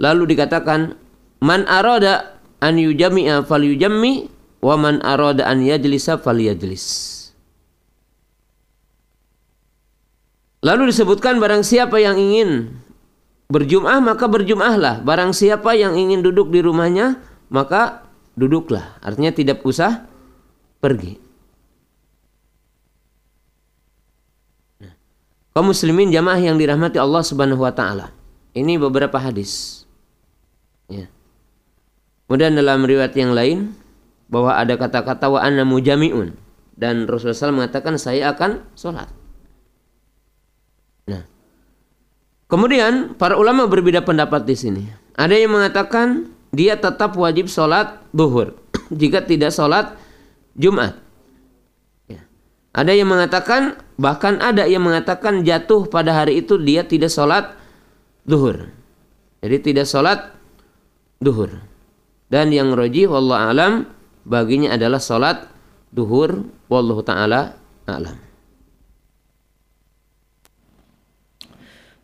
[0.00, 0.96] Lalu dikatakan
[1.42, 4.28] man arada an yujami'a falyujammi
[4.60, 7.18] wa man arada an yajlisa falyajlis.
[10.60, 12.68] Lalu disebutkan barang siapa yang ingin
[13.48, 15.00] berjum'ah maka berjum'ahlah.
[15.00, 17.16] Barang siapa yang ingin duduk di rumahnya
[17.48, 18.04] maka
[18.36, 19.00] duduklah.
[19.00, 20.04] Artinya tidak usah
[20.84, 21.29] pergi.
[25.52, 28.14] Kaum muslimin jamaah yang dirahmati Allah Subhanahu wa taala.
[28.54, 29.84] Ini beberapa hadis.
[30.90, 31.06] Ya.
[32.26, 33.74] Kemudian dalam riwayat yang lain
[34.30, 36.34] bahwa ada kata-kata wa anna mujami'un
[36.78, 39.10] dan Rasulullah SAW mengatakan saya akan sholat.
[41.10, 41.26] Nah,
[42.50, 44.82] Kemudian para ulama berbeda pendapat di sini.
[45.14, 48.58] Ada yang mengatakan dia tetap wajib sholat duhur
[48.90, 49.94] jika tidak sholat
[50.58, 50.98] Jumat.
[52.10, 52.26] Ya.
[52.74, 57.52] Ada yang mengatakan bahkan ada yang mengatakan jatuh pada hari itu dia tidak sholat
[58.24, 58.72] duhur.
[59.44, 60.32] Jadi tidak sholat
[61.20, 61.60] duhur.
[62.32, 63.72] Dan yang roji wallahu alam
[64.24, 65.44] baginya adalah sholat
[65.92, 68.30] duhur wallahu taala alam.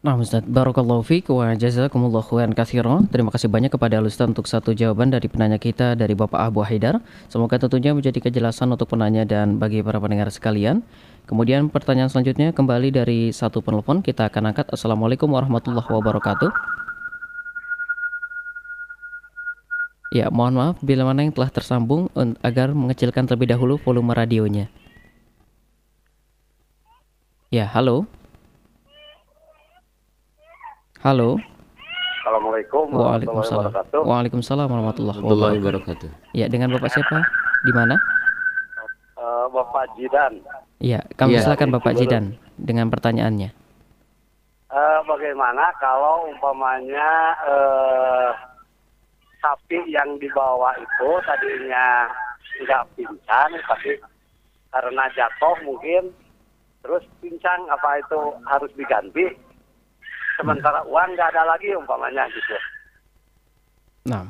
[0.06, 3.02] Nah Ustaz, Barakallahu fiqh wa jazakumullah khairan kathira.
[3.10, 7.02] Terima kasih banyak kepada Ustaz untuk satu jawaban dari penanya kita dari Bapak Abu Haidar.
[7.26, 10.86] Semoga tentunya menjadi kejelasan untuk penanya dan bagi para pendengar sekalian.
[11.26, 14.70] Kemudian pertanyaan selanjutnya kembali dari satu penelpon kita akan angkat.
[14.70, 16.50] Assalamualaikum warahmatullahi wabarakatuh.
[20.14, 22.06] Ya, mohon maaf bila mana yang telah tersambung
[22.46, 24.70] agar mengecilkan terlebih dahulu volume radionya.
[27.50, 28.06] Ya, halo.
[31.02, 31.42] Halo.
[32.22, 34.00] Assalamualaikum warahmatullahi wabarakatuh.
[34.06, 36.10] Waalaikumsalam warahmatullahi wabarakatuh.
[36.38, 37.26] Ya, dengan Bapak siapa?
[37.66, 37.98] Di mana?
[39.26, 40.38] Uh, Bapak Jidan.
[40.78, 43.50] Ya, kami ya, silakan Bapak Jidan dengan pertanyaannya.
[44.70, 48.30] Uh, bagaimana kalau umpamanya uh,
[49.42, 52.06] sapi yang dibawa itu tadinya
[52.62, 53.98] nggak pincang, tapi
[54.70, 56.14] karena jatuh mungkin
[56.86, 59.26] terus pincang apa itu harus diganti
[60.38, 62.56] sementara uang nggak ada lagi umpamanya gitu.
[64.06, 64.22] Nah.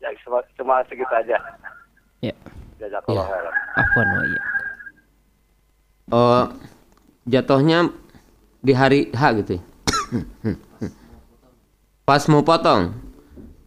[0.00, 1.36] Ya cuma, cuma segitu aja.
[2.24, 2.32] Ya.
[2.80, 3.30] Jazakallah ya.
[3.30, 3.54] khairan.
[3.76, 4.42] Afwan wa iya.
[6.10, 6.44] Oh,
[7.28, 7.78] jatuhnya
[8.64, 9.60] di hari H gitu.
[9.60, 9.62] Ya?
[12.08, 12.96] pas mau potong.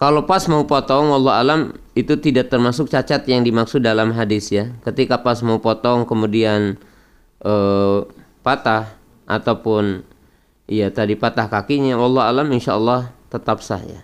[0.02, 1.60] Kalau pas mau potong, Allah alam
[1.96, 4.74] itu tidak termasuk cacat yang dimaksud dalam hadis ya.
[4.84, 6.76] Ketika pas mau potong kemudian
[7.46, 8.04] uh,
[8.44, 8.92] patah
[9.30, 10.04] ataupun
[10.64, 14.00] Iya tadi patah kakinya Allah alam insya Allah tetap sah ya.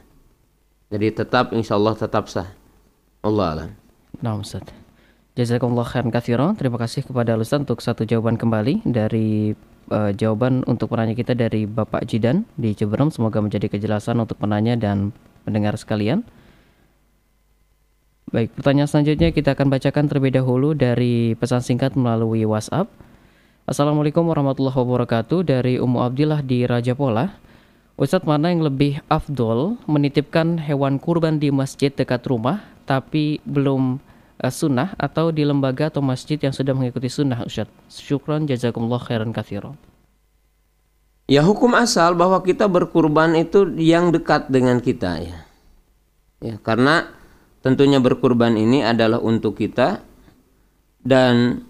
[0.92, 2.52] Jadi tetap insya Allah tetap sah.
[3.24, 3.70] Allah alam.
[4.20, 4.79] Nah Ustaz.
[5.40, 6.52] Jazakumullah khairan katsiran.
[6.60, 9.56] Terima kasih kepada Ustaz untuk satu jawaban kembali dari
[9.88, 13.08] uh, jawaban untuk penanya kita dari Bapak Jidan di Ciberem.
[13.08, 15.16] Semoga menjadi kejelasan untuk penanya dan
[15.48, 16.28] pendengar sekalian.
[18.36, 22.92] Baik, pertanyaan selanjutnya kita akan bacakan terlebih dahulu dari pesan singkat melalui WhatsApp.
[23.64, 27.32] Assalamualaikum warahmatullahi wabarakatuh dari Ummu Abdillah di Raja Pola.
[27.96, 34.09] Ustadz mana yang lebih afdol menitipkan hewan kurban di masjid dekat rumah tapi belum
[34.40, 37.72] uh, sunnah atau di lembaga atau masjid yang sudah mengikuti sunnah Ustadz?
[37.92, 39.76] Syukran jazakumullah khairan kathiro.
[41.30, 45.38] Ya hukum asal bahwa kita berkurban itu yang dekat dengan kita ya.
[46.42, 47.12] Ya, karena
[47.62, 50.02] tentunya berkurban ini adalah untuk kita
[51.06, 51.68] dan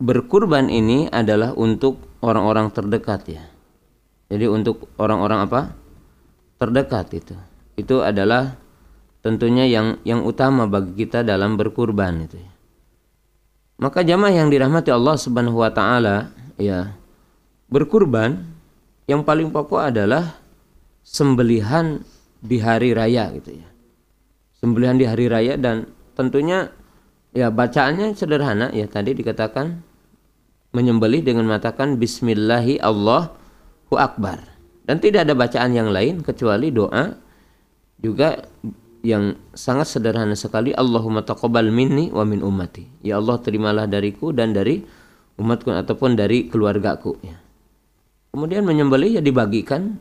[0.00, 3.44] berkurban ini adalah untuk orang-orang terdekat ya.
[4.26, 5.62] Jadi untuk orang-orang apa?
[6.60, 7.34] terdekat itu.
[7.80, 8.60] Itu adalah
[9.20, 12.52] tentunya yang yang utama bagi kita dalam berkurban itu ya.
[13.80, 16.92] Maka jamaah yang dirahmati Allah Subhanahu wa taala ya
[17.72, 18.44] berkurban
[19.08, 20.36] yang paling pokok adalah
[21.00, 22.04] sembelihan
[22.40, 23.68] di hari raya gitu ya.
[24.60, 26.68] Sembelihan di hari raya dan tentunya
[27.32, 28.68] ya bacaannya sederhana.
[28.76, 29.80] Ya tadi dikatakan
[30.76, 34.44] menyembelih dengan mengatakan bismillahi Allahu akbar.
[34.84, 37.14] Dan tidak ada bacaan yang lain kecuali doa
[38.00, 38.42] juga
[39.00, 44.52] yang sangat sederhana sekali Allahumma taqabbal minni wa min ummati ya Allah terimalah dariku dan
[44.52, 44.84] dari
[45.40, 47.36] umatku ataupun dari keluargaku ya
[48.36, 49.96] kemudian menyembelih ya dibagikan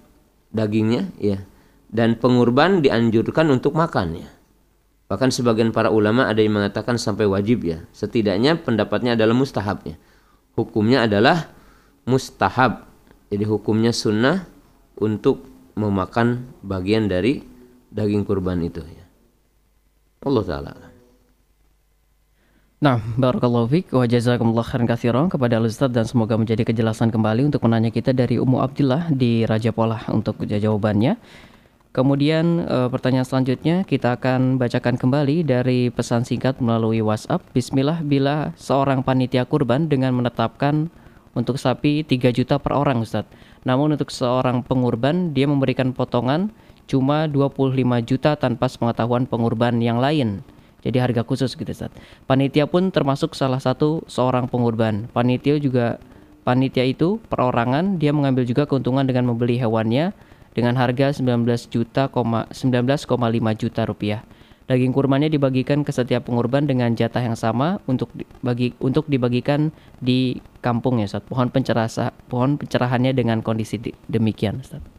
[0.52, 1.40] dagingnya ya
[1.90, 4.30] dan pengurban dianjurkan untuk makan ya
[5.10, 7.82] Bahkan sebagian para ulama ada yang mengatakan sampai wajib ya.
[7.98, 9.98] Setidaknya pendapatnya adalah mustahabnya.
[10.54, 11.50] Hukumnya adalah
[12.06, 12.86] mustahab.
[13.34, 14.46] Jadi hukumnya sunnah
[15.02, 17.42] untuk memakan bagian dari
[17.90, 19.06] daging kurban itu ya.
[20.26, 20.74] Allah taala.
[22.80, 27.60] Nah, barakallahu fiik wa jazakumullah khairan katsiran kepada Al-Ustaz dan semoga menjadi kejelasan kembali untuk
[27.68, 31.20] menanya kita dari Ummu Abdillah di Raja Polah untuk jawabannya.
[31.92, 37.44] Kemudian e, pertanyaan selanjutnya kita akan bacakan kembali dari pesan singkat melalui WhatsApp.
[37.52, 40.88] Bismillah bila seorang panitia kurban dengan menetapkan
[41.36, 43.28] untuk sapi 3 juta per orang Ustaz.
[43.68, 46.56] Namun untuk seorang pengurban dia memberikan potongan
[46.90, 50.42] cuma 25 juta tanpa pengetahuan pengurban yang lain.
[50.82, 51.94] Jadi harga khusus gitu Ustaz.
[52.26, 55.06] Panitia pun termasuk salah satu seorang pengurban.
[55.14, 56.02] Panitia juga
[56.48, 60.16] panitia itu perorangan dia mengambil juga keuntungan dengan membeli hewannya
[60.58, 62.50] dengan harga 19 juta 19,5
[63.60, 64.22] juta rupiah.
[64.70, 70.38] Daging kurbannya dibagikan ke setiap pengurban dengan jatah yang sama untuk dibagi untuk dibagikan di
[70.62, 71.26] kampung ya Ustaz.
[71.26, 71.50] Pohon
[72.30, 74.99] pohon pencerahannya dengan kondisi di, demikian Ustaz.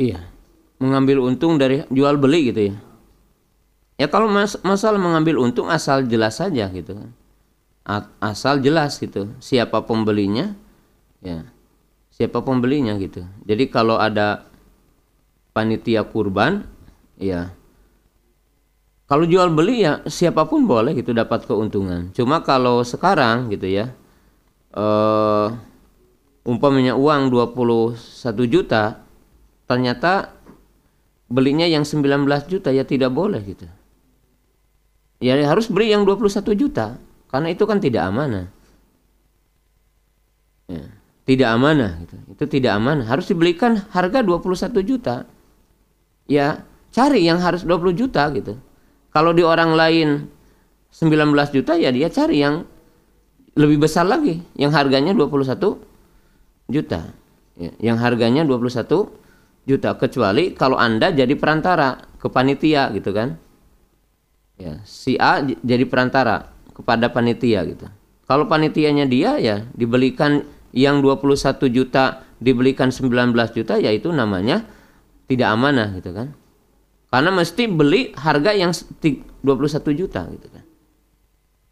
[0.00, 0.24] Iya.
[0.80, 2.76] Mengambil untung dari jual beli gitu ya.
[4.00, 7.12] Ya kalau mas masalah mengambil untung asal jelas saja gitu kan.
[8.16, 9.28] Asal jelas gitu.
[9.44, 10.56] Siapa pembelinya?
[11.20, 11.44] Ya.
[12.16, 13.28] Siapa pembelinya gitu.
[13.44, 14.48] Jadi kalau ada
[15.52, 16.64] panitia kurban
[17.20, 17.52] ya.
[19.04, 22.08] Kalau jual beli ya siapa pun boleh gitu dapat keuntungan.
[22.16, 23.92] Cuma kalau sekarang gitu ya
[24.72, 25.50] uh,
[26.46, 27.98] umpamanya uang 21
[28.48, 29.09] juta
[29.70, 30.34] ternyata
[31.30, 33.70] belinya yang 19 juta ya tidak boleh gitu
[35.22, 36.98] ya harus beli yang 21 juta
[37.30, 38.50] karena itu kan tidak amanah.
[40.66, 40.84] Ya,
[41.26, 42.16] tidak amanah gitu.
[42.34, 43.06] Itu tidak amanah.
[43.06, 45.30] Harus dibelikan harga 21 juta.
[46.26, 48.58] Ya, cari yang harus 20 juta gitu.
[49.14, 50.26] Kalau di orang lain
[50.90, 52.66] 19 juta ya dia cari yang
[53.54, 55.78] lebih besar lagi yang harganya 21
[56.66, 57.14] juta.
[57.54, 59.06] Ya, yang harganya 21
[59.68, 63.36] juta kecuali kalau Anda jadi perantara ke panitia gitu kan.
[64.60, 67.88] Ya, si A jadi perantara kepada panitia gitu.
[68.28, 74.62] Kalau panitianya dia ya dibelikan yang 21 juta dibelikan 19 juta ya itu namanya
[75.26, 76.36] tidak amanah gitu kan.
[77.10, 80.64] Karena mesti beli harga yang 21 juta gitu kan.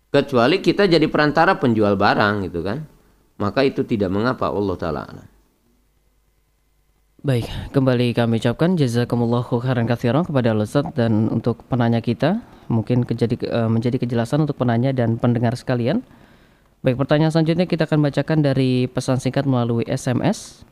[0.08, 2.82] Kecuali kita jadi perantara penjual barang gitu kan.
[3.38, 5.04] Maka itu tidak mengapa Allah taala.
[7.28, 7.44] Baik,
[7.76, 12.40] kembali kami ucapkan jazakumullahu khairan katsiran kepada Ustaz dan untuk penanya kita
[12.72, 16.00] mungkin kejadi, uh, menjadi kejelasan untuk penanya dan pendengar sekalian.
[16.80, 20.64] Baik, pertanyaan selanjutnya kita akan bacakan dari pesan singkat melalui SMS.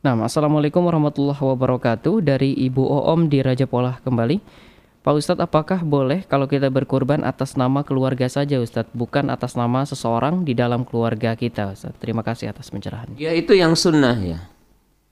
[0.00, 4.71] Nah, Assalamualaikum warahmatullahi wabarakatuh dari Ibu Oom di Raja Polah kembali.
[5.02, 9.82] Pak Ustadz, apakah boleh kalau kita berkurban atas nama keluarga saja Ustadz, bukan atas nama
[9.82, 11.98] seseorang di dalam keluarga kita Ustadz?
[11.98, 13.10] Terima kasih atas pencerahan.
[13.18, 14.46] Ya itu yang sunnah ya.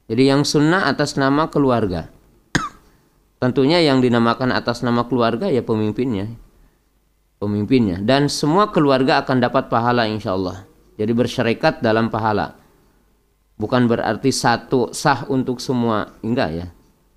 [0.07, 2.07] Jadi yang sunnah atas nama keluarga.
[3.43, 6.31] Tentunya yang dinamakan atas nama keluarga ya pemimpinnya.
[7.43, 7.99] Pemimpinnya.
[7.99, 10.71] Dan semua keluarga akan dapat pahala insya Allah.
[11.03, 12.55] Jadi bersyarikat dalam pahala.
[13.59, 16.15] Bukan berarti satu sah untuk semua.
[16.23, 16.67] Enggak ya.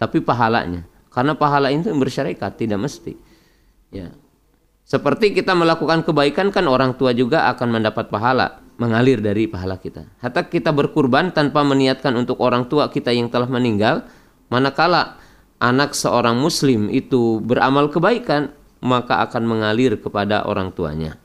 [0.01, 0.89] Tapi pahalanya.
[1.13, 3.13] Karena pahala itu bersyarikat, tidak mesti.
[3.93, 4.09] Ya.
[4.83, 10.03] Seperti kita melakukan kebaikan kan orang tua juga akan mendapat pahala mengalir dari pahala kita.
[10.19, 14.03] Hatta kita berkurban tanpa meniatkan untuk orang tua kita yang telah meninggal,
[14.51, 15.21] manakala
[15.63, 18.51] anak seorang muslim itu beramal kebaikan,
[18.83, 21.22] maka akan mengalir kepada orang tuanya.